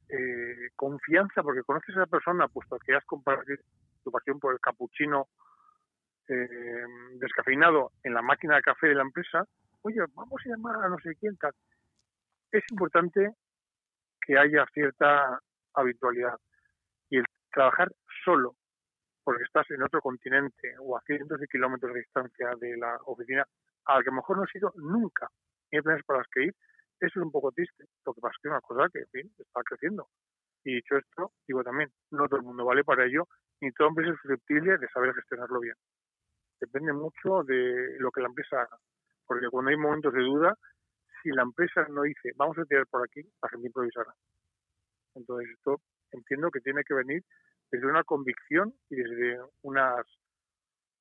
eh, 0.09 0.69
confianza 0.75 1.43
porque 1.43 1.63
conoces 1.63 1.95
a 1.95 2.01
esa 2.01 2.09
persona, 2.09 2.47
puesto 2.47 2.77
que 2.79 2.95
has 2.95 3.05
compartido 3.05 3.61
tu 4.03 4.11
pasión 4.11 4.39
por 4.39 4.53
el 4.53 4.59
capuchino 4.59 5.27
eh, 6.27 6.85
descafeinado 7.19 7.91
en 8.03 8.13
la 8.13 8.21
máquina 8.21 8.55
de 8.55 8.61
café 8.61 8.87
de 8.87 8.95
la 8.95 9.03
empresa, 9.03 9.45
oye, 9.81 9.99
vamos 10.13 10.41
a 10.45 10.49
llamar 10.49 10.75
a 10.83 10.89
no 10.89 10.97
sé 10.99 11.15
quién 11.15 11.37
tal. 11.37 11.53
Es 12.51 12.63
importante 12.71 13.31
que 14.21 14.37
haya 14.37 14.65
cierta 14.73 15.39
habitualidad 15.73 16.37
y 17.09 17.17
el 17.17 17.25
trabajar 17.51 17.91
solo 18.23 18.55
porque 19.23 19.43
estás 19.43 19.69
en 19.71 19.83
otro 19.83 20.01
continente 20.01 20.75
o 20.79 20.97
a 20.97 21.01
cientos 21.01 21.39
de 21.39 21.47
kilómetros 21.47 21.93
de 21.93 21.99
distancia 21.99 22.49
de 22.59 22.77
la 22.77 22.97
oficina 23.05 23.45
a 23.85 23.97
la 23.97 24.03
que 24.03 24.11
mejor 24.11 24.37
no 24.37 24.43
has 24.43 24.55
ido 24.55 24.73
nunca 24.75 25.29
y 25.71 25.75
hay 25.75 25.81
planes 25.81 26.03
para 26.05 26.19
las 26.19 26.27
que 26.29 26.45
ir, 26.45 26.55
eso 26.99 27.19
es 27.19 27.25
un 27.25 27.31
poco 27.31 27.51
triste. 27.51 27.85
Lo 28.05 28.13
que 28.13 28.21
pasa 28.21 28.33
es 28.35 28.41
que 28.41 28.47
es 28.47 28.51
una 28.51 28.61
cosa 28.61 28.89
que, 28.91 28.99
en 28.99 29.07
fin, 29.07 29.31
está 29.37 29.61
creciendo. 29.63 30.07
Y 30.63 30.75
dicho 30.75 30.97
esto, 30.97 31.31
digo 31.47 31.63
también, 31.63 31.89
no 32.11 32.27
todo 32.27 32.39
el 32.39 32.45
mundo 32.45 32.65
vale 32.65 32.83
para 32.83 33.05
ello, 33.05 33.27
ni 33.61 33.71
toda 33.71 33.89
empresa 33.89 34.11
es 34.11 34.19
susceptible 34.21 34.77
de 34.77 34.87
saber 34.89 35.13
gestionarlo 35.13 35.59
bien. 35.59 35.75
Depende 36.59 36.91
mucho 36.93 37.43
de 37.43 37.95
lo 37.99 38.11
que 38.11 38.21
la 38.21 38.27
empresa 38.27 38.61
haga. 38.61 38.77
Porque 39.25 39.47
cuando 39.49 39.71
hay 39.71 39.77
momentos 39.77 40.13
de 40.13 40.21
duda, 40.21 40.55
si 41.23 41.29
la 41.29 41.43
empresa 41.43 41.85
no 41.89 42.03
dice, 42.03 42.31
vamos 42.35 42.57
a 42.57 42.65
tirar 42.65 42.85
por 42.87 43.03
aquí, 43.03 43.21
la 43.41 43.49
gente 43.49 43.67
improvisará. 43.67 44.13
Entonces, 45.15 45.49
esto 45.51 45.81
entiendo 46.11 46.49
que 46.51 46.59
tiene 46.59 46.83
que 46.83 46.93
venir 46.93 47.23
desde 47.71 47.87
una 47.87 48.03
convicción 48.03 48.73
y 48.89 48.95
desde 48.95 49.39
unas 49.61 50.05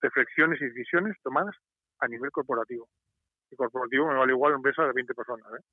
reflexiones 0.01 0.61
y 0.61 0.67
decisiones 0.67 1.17
tomadas 1.23 1.57
a 2.01 2.09
nivel 2.09 2.31
corporativo. 2.31 2.89
Y 3.51 3.57
corporativo 3.57 4.09
me 4.09 4.15
vale 4.15 4.33
igual 4.33 4.53
una 4.53 4.59
empresa 4.59 4.87
de 4.87 4.93
20 4.93 5.15
personas. 5.15 5.47
¿eh? 5.55 5.65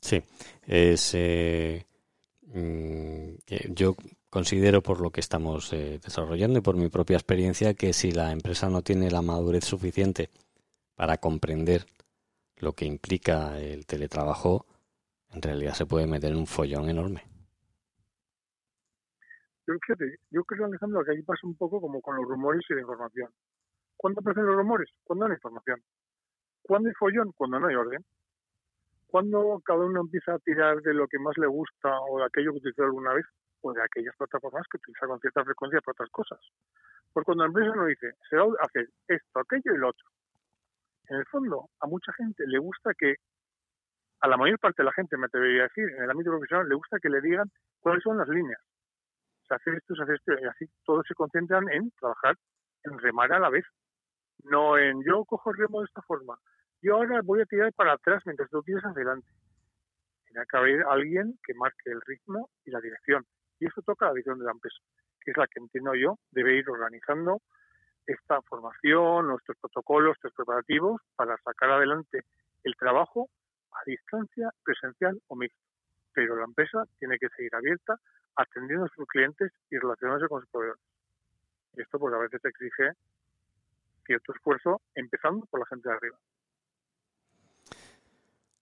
Sí, 0.00 0.22
es. 0.66 1.12
Eh, 1.14 1.86
mm, 2.46 3.34
yo 3.74 3.94
considero 4.30 4.82
por 4.82 5.00
lo 5.00 5.10
que 5.10 5.20
estamos 5.20 5.72
eh, 5.72 5.98
desarrollando 6.02 6.58
y 6.58 6.62
por 6.62 6.76
mi 6.76 6.88
propia 6.88 7.16
experiencia 7.16 7.74
que 7.74 7.92
si 7.92 8.12
la 8.12 8.32
empresa 8.32 8.70
no 8.70 8.82
tiene 8.82 9.10
la 9.10 9.22
madurez 9.22 9.64
suficiente 9.64 10.30
para 10.94 11.18
comprender 11.18 11.84
lo 12.58 12.72
que 12.72 12.84
implica 12.84 13.58
el 13.58 13.86
teletrabajo, 13.86 14.66
en 15.30 15.42
realidad 15.42 15.74
se 15.74 15.86
puede 15.86 16.06
meter 16.06 16.32
en 16.32 16.38
un 16.38 16.46
follón 16.46 16.88
enorme. 16.88 17.24
Yo, 19.66 19.74
fíjate, 19.86 20.16
yo 20.30 20.44
creo, 20.44 20.66
Alejandro, 20.66 21.04
que 21.04 21.12
ahí 21.12 21.22
pasa 21.22 21.46
un 21.46 21.56
poco 21.56 21.80
como 21.80 22.00
con 22.00 22.16
los 22.16 22.26
rumores 22.26 22.62
y 22.68 22.74
la 22.74 22.80
información. 22.80 23.30
¿Cuándo 23.96 24.20
aparecen 24.20 24.46
los 24.46 24.56
rumores? 24.56 24.88
Cuando 25.04 25.26
no 25.26 25.32
hay 25.32 25.36
información. 25.36 25.82
¿Cuándo 26.62 26.88
hay 26.88 26.94
follón? 26.94 27.32
Cuando 27.32 27.60
no 27.60 27.68
hay 27.68 27.74
orden 27.76 28.04
cuando 29.10 29.60
cada 29.64 29.84
uno 29.84 30.00
empieza 30.00 30.34
a 30.34 30.38
tirar 30.38 30.80
de 30.82 30.94
lo 30.94 31.08
que 31.08 31.18
más 31.18 31.36
le 31.36 31.46
gusta 31.46 32.00
o 32.08 32.18
de 32.18 32.24
aquello 32.24 32.52
que 32.52 32.58
utilizó 32.58 32.84
alguna 32.84 33.12
vez 33.14 33.26
o 33.62 33.72
de 33.72 33.82
aquellas 33.82 34.16
plataformas 34.16 34.66
que 34.70 34.78
utiliza 34.78 35.06
con 35.06 35.20
cierta 35.20 35.44
frecuencia 35.44 35.80
para 35.80 35.92
otras 35.92 36.10
cosas. 36.10 36.38
Porque 37.12 37.26
cuando 37.26 37.44
la 37.44 37.48
empresa 37.48 37.74
nos 37.74 37.88
dice, 37.88 38.12
se 38.28 38.36
va 38.36 38.44
a 38.44 38.64
hacer 38.64 38.88
esto, 39.08 39.40
aquello 39.40 39.74
y 39.74 39.78
lo 39.78 39.88
otro, 39.88 40.06
en 41.08 41.16
el 41.16 41.26
fondo 41.26 41.68
a 41.80 41.86
mucha 41.86 42.12
gente 42.12 42.44
le 42.46 42.58
gusta 42.58 42.92
que, 42.96 43.16
a 44.20 44.28
la 44.28 44.36
mayor 44.36 44.58
parte 44.60 44.82
de 44.82 44.86
la 44.86 44.92
gente, 44.92 45.16
me 45.16 45.26
atrevería 45.26 45.62
a 45.62 45.68
decir, 45.68 45.88
en 45.90 46.04
el 46.04 46.10
ámbito 46.10 46.30
profesional, 46.30 46.68
le 46.68 46.76
gusta 46.76 46.98
que 47.00 47.08
le 47.08 47.20
digan 47.20 47.50
cuáles 47.80 48.02
son 48.02 48.16
las 48.16 48.28
líneas. 48.28 48.60
Se 49.48 49.54
hace 49.54 49.70
esto, 49.72 49.94
se 49.96 50.02
hace 50.02 50.14
esto, 50.14 50.32
y 50.40 50.46
así 50.46 50.66
todos 50.84 51.04
se 51.08 51.14
concentran 51.14 51.68
en 51.70 51.90
trabajar, 51.98 52.36
en 52.84 52.98
remar 52.98 53.32
a 53.32 53.40
la 53.40 53.50
vez. 53.50 53.64
No 54.44 54.78
en 54.78 55.02
yo 55.02 55.24
cojo 55.24 55.50
el 55.50 55.58
remo 55.58 55.80
de 55.80 55.86
esta 55.86 56.02
forma, 56.02 56.38
yo 56.82 56.96
ahora 56.96 57.20
voy 57.22 57.40
a 57.42 57.46
tirar 57.46 57.72
para 57.72 57.92
atrás 57.92 58.22
mientras 58.26 58.48
tú 58.50 58.62
tiras 58.62 58.84
adelante. 58.84 59.28
Tiene 60.26 60.46
que 60.46 60.56
haber 60.56 60.82
alguien 60.84 61.38
que 61.44 61.54
marque 61.54 61.90
el 61.90 62.00
ritmo 62.02 62.48
y 62.64 62.70
la 62.70 62.80
dirección. 62.80 63.26
Y 63.58 63.66
eso 63.66 63.82
toca 63.82 64.06
la 64.06 64.12
dirección 64.12 64.38
de 64.38 64.44
la 64.46 64.52
empresa, 64.52 64.78
que 65.20 65.32
es 65.32 65.36
la 65.36 65.46
que 65.46 65.60
entiendo 65.60 65.94
yo 65.94 66.18
debe 66.30 66.56
ir 66.56 66.68
organizando 66.68 67.42
esta 68.06 68.40
formación, 68.42 69.28
nuestros 69.28 69.58
protocolos, 69.58 70.08
nuestros 70.08 70.32
preparativos 70.34 71.00
para 71.16 71.36
sacar 71.38 71.70
adelante 71.70 72.24
el 72.64 72.74
trabajo 72.76 73.28
a 73.72 73.82
distancia, 73.86 74.50
presencial 74.64 75.20
o 75.28 75.36
mixto. 75.36 75.60
Pero 76.12 76.36
la 76.36 76.44
empresa 76.44 76.84
tiene 76.98 77.18
que 77.18 77.28
seguir 77.30 77.54
abierta, 77.54 77.96
atendiendo 78.36 78.86
a 78.86 78.94
sus 78.94 79.06
clientes 79.06 79.52
y 79.70 79.78
relacionándose 79.78 80.28
con 80.28 80.40
sus 80.40 80.50
proveedores. 80.50 80.82
Y 81.74 81.82
esto 81.82 81.98
pues 81.98 82.14
a 82.14 82.18
veces 82.18 82.44
exige 82.44 82.92
cierto 84.06 84.32
esfuerzo, 84.32 84.80
empezando 84.94 85.46
por 85.46 85.60
la 85.60 85.66
gente 85.66 85.88
de 85.88 85.94
arriba. 85.94 86.18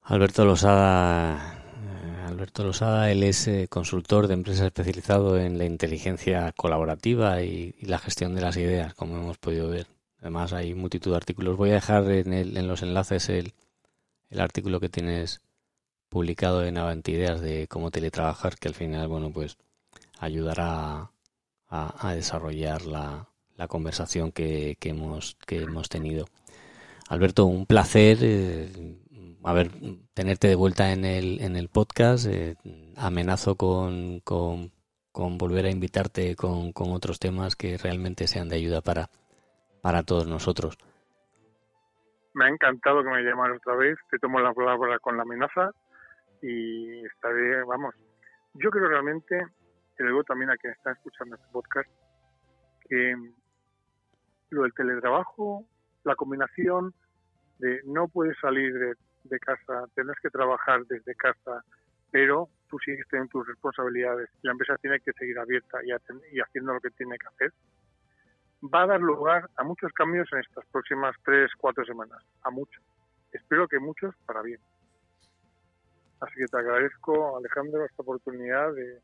Alberto 0.09 0.47
Losada, 0.47 1.61
eh, 1.85 2.27
Alberto 2.27 2.65
Losada, 2.65 3.11
él 3.11 3.23
es 3.23 3.47
eh, 3.47 3.67
consultor 3.69 4.27
de 4.27 4.33
empresas 4.33 4.65
especializado 4.65 5.39
en 5.39 5.59
la 5.59 5.67
inteligencia 5.67 6.51
colaborativa 6.53 7.43
y, 7.43 7.75
la 7.83 7.99
gestión 7.99 8.35
de 8.35 8.41
las 8.41 8.57
ideas, 8.57 8.95
como 8.95 9.19
hemos 9.19 9.37
podido 9.37 9.69
ver. 9.69 9.87
Además 10.23 10.55
hay 10.55 10.75
multitud 10.75 11.11
de 11.11 11.19
artículos. 11.19 11.59
Voy 11.59 11.73
a 11.73 11.75
dejar 11.75 12.11
en, 12.11 12.33
el, 12.33 12.57
en 12.57 12.67
los 12.67 12.83
enlaces 12.83 13.29
el, 13.29 13.53
el 14.31 14.41
artículo 14.41 14.81
que 14.81 14.89
tienes 14.89 15.43
publicado 16.09 16.65
en 16.65 16.79
Avantideas 16.79 17.43
de 17.43 17.69
cómo 17.69 17.91
teletrabajar, 17.91 18.57
que 18.57 18.69
al 18.69 18.75
final, 18.75 19.09
bueno, 19.09 19.31
pues 19.31 19.59
ayudará 20.19 21.11
a, 21.69 22.15
desarrollar 22.15 22.87
la, 22.87 23.29
conversación 23.69 24.33
que, 24.33 24.79
que, 24.81 24.89
hemos, 24.89 25.37
que 25.47 25.65
hemos 25.65 25.91
tenido. 25.91 26.25
Alberto, 27.09 27.45
un 27.45 27.67
placer. 27.67 28.19
Eh, 28.23 28.97
a 29.45 29.53
ver, 29.53 29.71
tenerte 30.15 30.49
de 30.49 30.55
vuelta 30.55 30.93
en 30.93 31.05
el, 31.05 31.41
en 31.41 31.57
el 31.57 31.69
podcast. 31.69 32.27
Eh, 32.27 32.57
amenazo 32.97 33.57
con, 33.57 34.21
con, 34.21 34.71
volver 35.39 35.67
a 35.67 35.71
invitarte 35.71 36.37
con, 36.37 36.73
con, 36.73 36.93
otros 36.93 37.19
temas 37.19 37.57
que 37.57 37.77
realmente 37.79 38.27
sean 38.27 38.49
de 38.49 38.57
ayuda 38.57 38.81
para, 38.81 39.09
para 39.83 40.03
todos 40.03 40.27
nosotros. 40.27 40.77
Me 42.35 42.47
ha 42.47 42.49
encantado 42.49 43.03
que 43.03 43.11
me 43.11 43.23
llamas 43.23 43.57
otra 43.57 43.75
vez. 43.75 43.99
Te 44.11 44.19
tomo 44.19 44.41
la 44.41 44.53
palabra 44.53 44.99
con 44.99 45.17
la 45.17 45.23
amenaza 45.23 45.71
y 46.43 47.05
estaré, 47.07 47.65
vamos. 47.65 47.95
Yo 48.55 48.71
creo 48.71 48.89
realmente, 48.89 49.41
que 49.97 50.05
luego 50.05 50.25
también 50.25 50.51
a 50.51 50.57
quien 50.57 50.73
está 50.73 50.93
escuchando 50.93 51.37
este 51.37 51.49
podcast, 51.53 51.89
que 52.89 53.15
lo 54.51 54.63
del 54.63 54.75
teletrabajo, 54.75 55.65
la 56.05 56.15
combinación 56.17 56.95
de 57.59 57.81
no 57.85 58.09
puedes 58.09 58.37
salir 58.41 58.73
de 58.73 58.95
de 59.29 59.39
casa, 59.39 59.87
tienes 59.95 60.17
que 60.23 60.31
trabajar 60.31 60.85
desde 60.87 61.15
casa, 61.15 61.63
pero 62.11 62.49
tú 62.69 62.79
sigues 62.79 63.07
teniendo 63.09 63.31
tus 63.31 63.47
responsabilidades 63.47 64.29
y 64.43 64.47
la 64.47 64.53
empresa 64.53 64.77
tiene 64.79 65.01
que 65.01 65.13
seguir 65.13 65.39
abierta 65.39 65.79
y, 65.85 65.91
y 66.37 66.41
haciendo 66.41 66.75
lo 66.75 66.81
que 66.81 66.91
tiene 66.91 67.19
que 67.19 67.27
hacer, 67.27 67.53
va 68.63 68.83
a 68.83 68.87
dar 68.87 69.01
lugar 69.01 69.49
a 69.57 69.65
muchos 69.65 69.93
cambios 69.93 70.29
en 70.33 70.41
estas 70.41 70.65
próximas 70.67 71.15
tres, 71.25 71.51
cuatro 71.57 71.85
semanas, 71.85 72.23
a 72.43 72.51
muchos. 72.51 72.83
Espero 73.33 73.69
que 73.69 73.79
muchos 73.79 74.15
para 74.27 74.43
bien. 74.43 74.61
Así 76.21 76.35
que 76.35 76.47
te 76.47 76.59
agradezco, 76.59 77.37
Alejandro, 77.37 77.85
esta 77.85 78.03
oportunidad 78.03 78.73
de 78.73 79.01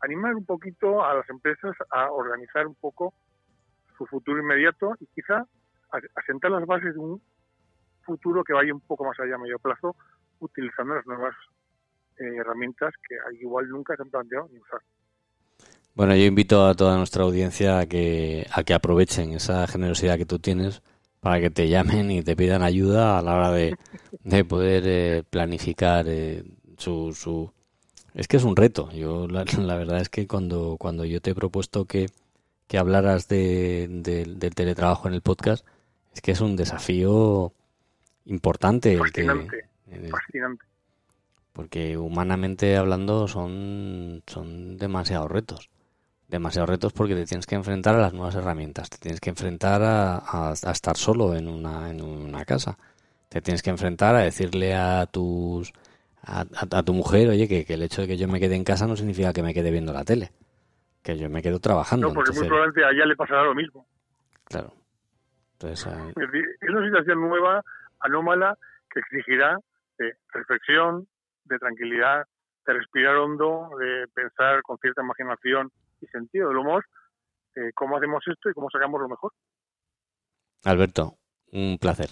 animar 0.00 0.34
un 0.34 0.44
poquito 0.44 1.04
a 1.04 1.14
las 1.14 1.30
empresas 1.30 1.76
a 1.90 2.10
organizar 2.10 2.66
un 2.66 2.74
poco 2.74 3.14
su 3.96 4.06
futuro 4.06 4.40
inmediato 4.40 4.96
y 4.98 5.06
quizá 5.06 5.46
asentar 6.16 6.50
las 6.50 6.66
bases 6.66 6.94
de 6.94 6.98
un 6.98 7.22
futuro 8.02 8.44
que 8.44 8.52
vaya 8.52 8.74
un 8.74 8.80
poco 8.80 9.04
más 9.04 9.18
allá 9.20 9.36
a 9.36 9.38
medio 9.38 9.58
plazo, 9.58 9.96
utilizando 10.40 10.94
las 10.94 11.06
nuevas 11.06 11.34
eh, 12.18 12.36
herramientas 12.36 12.92
que 13.08 13.16
igual 13.40 13.68
nunca 13.68 13.96
se 13.96 14.02
han 14.02 14.10
planteado 14.10 14.48
ni 14.52 14.58
usar. 14.58 14.80
Bueno, 15.94 16.16
yo 16.16 16.24
invito 16.24 16.66
a 16.66 16.74
toda 16.74 16.96
nuestra 16.96 17.24
audiencia 17.24 17.78
a 17.78 17.86
que, 17.86 18.46
a 18.50 18.62
que 18.64 18.72
aprovechen 18.72 19.32
esa 19.32 19.66
generosidad 19.66 20.16
que 20.16 20.24
tú 20.24 20.38
tienes 20.38 20.82
para 21.20 21.38
que 21.40 21.50
te 21.50 21.68
llamen 21.68 22.10
y 22.10 22.22
te 22.22 22.34
pidan 22.34 22.62
ayuda 22.62 23.18
a 23.18 23.22
la 23.22 23.34
hora 23.34 23.52
de, 23.52 23.76
de 24.24 24.44
poder 24.44 24.84
eh, 24.86 25.22
planificar 25.28 26.06
eh, 26.08 26.44
su, 26.78 27.12
su... 27.12 27.52
Es 28.14 28.26
que 28.26 28.38
es 28.38 28.44
un 28.44 28.56
reto. 28.56 28.90
Yo 28.92 29.28
la, 29.28 29.44
la, 29.58 29.76
verdad 29.76 30.00
es 30.00 30.08
que 30.08 30.26
cuando, 30.26 30.76
cuando 30.78 31.04
yo 31.04 31.20
te 31.20 31.30
he 31.30 31.34
propuesto 31.34 31.84
que, 31.84 32.08
que 32.66 32.78
hablaras 32.78 33.28
de, 33.28 33.86
de, 33.88 34.24
del 34.24 34.54
teletrabajo 34.54 35.08
en 35.08 35.14
el 35.14 35.20
podcast, 35.20 35.66
es 36.14 36.22
que 36.22 36.32
es 36.32 36.40
un 36.40 36.56
desafío 36.56 37.52
importante. 38.26 38.96
Fascinante, 38.96 39.68
el 39.90 40.02
que, 40.02 40.08
fascinante. 40.08 40.64
Porque 41.52 41.96
humanamente 41.96 42.76
hablando 42.76 43.28
son, 43.28 44.22
son 44.26 44.76
demasiados 44.78 45.30
retos 45.30 45.70
demasiados 46.32 46.70
retos 46.70 46.94
porque 46.94 47.14
te 47.14 47.26
tienes 47.26 47.46
que 47.46 47.54
enfrentar 47.54 47.94
a 47.94 47.98
las 47.98 48.14
nuevas 48.14 48.34
herramientas, 48.34 48.88
te 48.88 48.96
tienes 48.96 49.20
que 49.20 49.28
enfrentar 49.28 49.82
a, 49.82 50.16
a, 50.16 50.48
a, 50.50 50.70
estar 50.72 50.96
solo 50.96 51.34
en 51.34 51.46
una, 51.46 51.90
en 51.90 52.02
una 52.02 52.46
casa, 52.46 52.78
te 53.28 53.42
tienes 53.42 53.62
que 53.62 53.68
enfrentar 53.68 54.14
a 54.16 54.20
decirle 54.20 54.74
a 54.74 55.04
tus 55.04 55.74
a, 56.24 56.46
a 56.70 56.82
tu 56.82 56.94
mujer, 56.94 57.28
oye, 57.28 57.46
que, 57.48 57.64
que, 57.64 57.74
el 57.74 57.82
hecho 57.82 58.02
de 58.02 58.08
que 58.08 58.16
yo 58.16 58.28
me 58.28 58.40
quede 58.40 58.54
en 58.54 58.64
casa 58.64 58.86
no 58.86 58.96
significa 58.96 59.32
que 59.32 59.42
me 59.42 59.52
quede 59.52 59.70
viendo 59.70 59.92
la 59.92 60.04
tele, 60.04 60.30
que 61.02 61.18
yo 61.18 61.28
me 61.28 61.42
quedo 61.42 61.58
trabajando. 61.58 62.08
No, 62.08 62.14
porque 62.14 62.30
entonces, 62.30 62.42
muy 62.42 62.48
probablemente 62.48 62.84
a 62.84 62.90
ella 62.90 63.06
le 63.06 63.16
pasará 63.16 63.44
lo 63.44 63.54
mismo. 63.54 63.86
Claro. 64.44 64.72
Entonces, 65.54 65.86
eh... 65.86 66.12
Es 66.60 66.70
una 66.70 66.86
situación 66.86 67.20
nueva, 67.20 67.62
anómala, 68.02 68.56
que 68.90 69.00
exigirá 69.00 69.58
de 69.98 70.14
reflexión, 70.32 71.06
de 71.44 71.58
tranquilidad, 71.58 72.26
de 72.66 72.72
respirar 72.72 73.16
hondo, 73.16 73.70
de 73.78 74.06
pensar 74.14 74.62
con 74.62 74.78
cierta 74.78 75.02
imaginación 75.02 75.70
y 76.00 76.06
sentido 76.06 76.48
del 76.48 76.58
humor 76.58 76.84
eh, 77.54 77.70
cómo 77.74 77.96
hacemos 77.96 78.22
esto 78.26 78.48
y 78.50 78.54
cómo 78.54 78.68
sacamos 78.70 79.00
lo 79.00 79.08
mejor. 79.08 79.32
Alberto, 80.64 81.18
un 81.52 81.76
placer. 81.78 82.10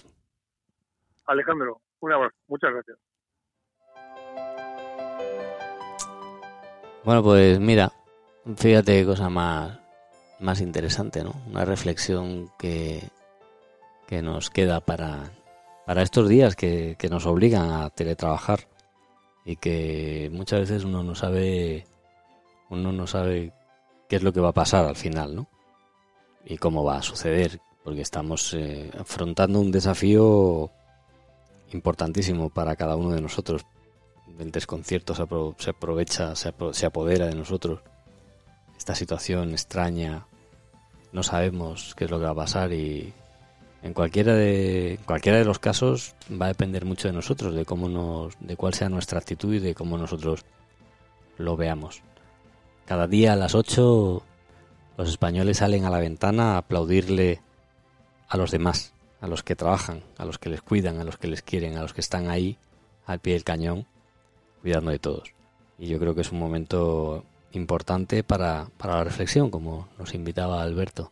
Alejandro, 1.25 1.81
un 1.99 2.11
abrazo. 2.11 2.35
Muchas 2.47 2.71
gracias. 2.73 2.97
Bueno, 7.03 7.23
pues 7.23 7.59
mira, 7.59 7.91
fíjate 8.55 8.99
qué 8.99 9.05
cosa 9.05 9.29
más, 9.29 9.79
más 10.39 10.61
interesante, 10.61 11.23
¿no? 11.23 11.31
Una 11.47 11.65
reflexión 11.65 12.51
que, 12.59 13.01
que 14.07 14.21
nos 14.21 14.51
queda 14.51 14.81
para, 14.81 15.31
para 15.85 16.01
estos 16.01 16.29
días 16.29 16.55
que, 16.55 16.95
que 16.97 17.09
nos 17.09 17.25
obligan 17.25 17.71
a 17.71 17.89
teletrabajar 17.89 18.67
y 19.45 19.55
que 19.55 20.29
muchas 20.31 20.61
veces 20.61 20.83
uno 20.83 21.03
no 21.03 21.15
sabe 21.15 21.85
uno 22.69 22.91
no 22.91 23.05
sabe 23.05 23.53
qué 24.07 24.15
es 24.15 24.23
lo 24.23 24.33
que 24.33 24.39
va 24.39 24.49
a 24.49 24.53
pasar 24.53 24.85
al 24.85 24.95
final, 24.95 25.35
¿no? 25.35 25.47
Y 26.45 26.57
cómo 26.57 26.83
va 26.83 26.97
a 26.97 27.01
suceder, 27.01 27.61
porque 27.83 28.01
estamos 28.01 28.53
eh, 28.53 28.91
afrontando 28.99 29.59
un 29.59 29.71
desafío 29.71 30.71
importantísimo 31.71 32.49
para 32.49 32.75
cada 32.75 32.95
uno 32.95 33.11
de 33.11 33.21
nosotros. 33.21 33.65
El 34.39 34.51
desconcierto 34.51 35.15
se, 35.15 35.21
apro 35.21 35.55
se 35.59 35.69
aprovecha, 35.69 36.35
se, 36.35 36.49
apro 36.49 36.73
se 36.73 36.85
apodera 36.85 37.27
de 37.27 37.35
nosotros. 37.35 37.81
Esta 38.77 38.95
situación 38.95 39.51
extraña, 39.51 40.25
no 41.11 41.23
sabemos 41.23 41.93
qué 41.95 42.05
es 42.05 42.11
lo 42.11 42.19
que 42.19 42.25
va 42.25 42.31
a 42.31 42.35
pasar 42.35 42.73
y 42.73 43.13
en 43.83 43.93
cualquiera 43.93 44.35
de 44.35 44.99
cualquiera 45.05 45.39
de 45.39 45.45
los 45.45 45.59
casos 45.59 46.15
va 46.29 46.45
a 46.45 46.49
depender 46.49 46.85
mucho 46.85 47.07
de 47.07 47.13
nosotros, 47.13 47.55
de 47.55 47.65
cómo 47.65 47.89
nos, 47.89 48.33
de 48.39 48.55
cuál 48.55 48.73
sea 48.73 48.89
nuestra 48.89 49.19
actitud 49.19 49.53
y 49.53 49.59
de 49.59 49.75
cómo 49.75 49.97
nosotros 49.97 50.45
lo 51.37 51.57
veamos. 51.57 52.01
Cada 52.85 53.07
día 53.07 53.33
a 53.33 53.35
las 53.35 53.55
8 53.55 54.23
los 54.97 55.09
españoles 55.09 55.57
salen 55.57 55.85
a 55.85 55.89
la 55.89 55.99
ventana 55.99 56.53
a 56.53 56.57
aplaudirle 56.57 57.41
a 58.27 58.37
los 58.37 58.51
demás, 58.51 58.93
a 59.19 59.27
los 59.27 59.43
que 59.43 59.55
trabajan, 59.55 60.03
a 60.17 60.25
los 60.25 60.37
que 60.37 60.49
les 60.49 60.61
cuidan, 60.61 60.99
a 60.99 61.03
los 61.03 61.17
que 61.17 61.27
les 61.27 61.41
quieren, 61.41 61.77
a 61.77 61.81
los 61.81 61.93
que 61.93 62.01
están 62.01 62.29
ahí 62.29 62.57
al 63.05 63.19
pie 63.19 63.33
del 63.33 63.43
cañón, 63.43 63.87
cuidando 64.61 64.91
de 64.91 64.99
todos. 64.99 65.33
Y 65.79 65.87
yo 65.87 65.97
creo 65.97 66.13
que 66.13 66.21
es 66.21 66.31
un 66.31 66.39
momento 66.39 67.25
importante 67.51 68.23
para, 68.23 68.67
para 68.77 68.97
la 68.97 69.03
reflexión, 69.03 69.49
como 69.49 69.87
nos 69.97 70.13
invitaba 70.13 70.61
Alberto. 70.61 71.11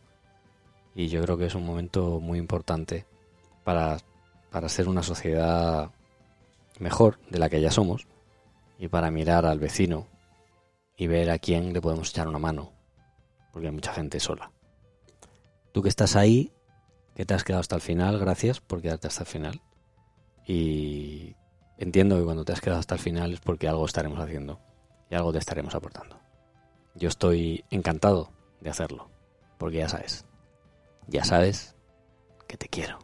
Y 0.94 1.08
yo 1.08 1.22
creo 1.22 1.38
que 1.38 1.46
es 1.46 1.54
un 1.54 1.64
momento 1.64 2.20
muy 2.20 2.38
importante 2.38 3.06
para, 3.64 3.98
para 4.50 4.68
ser 4.68 4.88
una 4.88 5.02
sociedad 5.02 5.90
mejor 6.78 7.18
de 7.30 7.38
la 7.38 7.48
que 7.48 7.60
ya 7.60 7.70
somos 7.70 8.06
y 8.78 8.88
para 8.88 9.10
mirar 9.10 9.46
al 9.46 9.58
vecino 9.58 10.06
y 10.96 11.06
ver 11.06 11.30
a 11.30 11.38
quién 11.38 11.72
le 11.72 11.80
podemos 11.80 12.10
echar 12.10 12.28
una 12.28 12.38
mano, 12.38 12.72
porque 13.52 13.68
hay 13.68 13.74
mucha 13.74 13.92
gente 13.92 14.20
sola. 14.20 14.50
Tú 15.72 15.82
que 15.82 15.88
estás 15.88 16.16
ahí, 16.16 16.52
que 17.14 17.24
te 17.24 17.34
has 17.34 17.44
quedado 17.44 17.60
hasta 17.60 17.76
el 17.76 17.82
final, 17.82 18.18
gracias 18.18 18.60
por 18.60 18.82
quedarte 18.82 19.06
hasta 19.06 19.22
el 19.22 19.28
final. 19.28 19.60
Y 20.46 21.36
entiendo 21.78 22.18
que 22.18 22.24
cuando 22.24 22.44
te 22.44 22.52
has 22.52 22.60
quedado 22.60 22.80
hasta 22.80 22.94
el 22.94 23.00
final 23.00 23.32
es 23.32 23.40
porque 23.40 23.68
algo 23.68 23.86
estaremos 23.86 24.18
haciendo 24.18 24.58
y 25.10 25.14
algo 25.14 25.32
te 25.32 25.38
estaremos 25.38 25.74
aportando. 25.74 26.18
Yo 26.94 27.08
estoy 27.08 27.64
encantado 27.70 28.30
de 28.60 28.70
hacerlo, 28.70 29.08
porque 29.58 29.78
ya 29.78 29.88
sabes, 29.88 30.24
ya 31.10 31.24
sabes 31.24 31.74
que 32.46 32.56
te 32.56 32.68
quiero. 32.68 32.98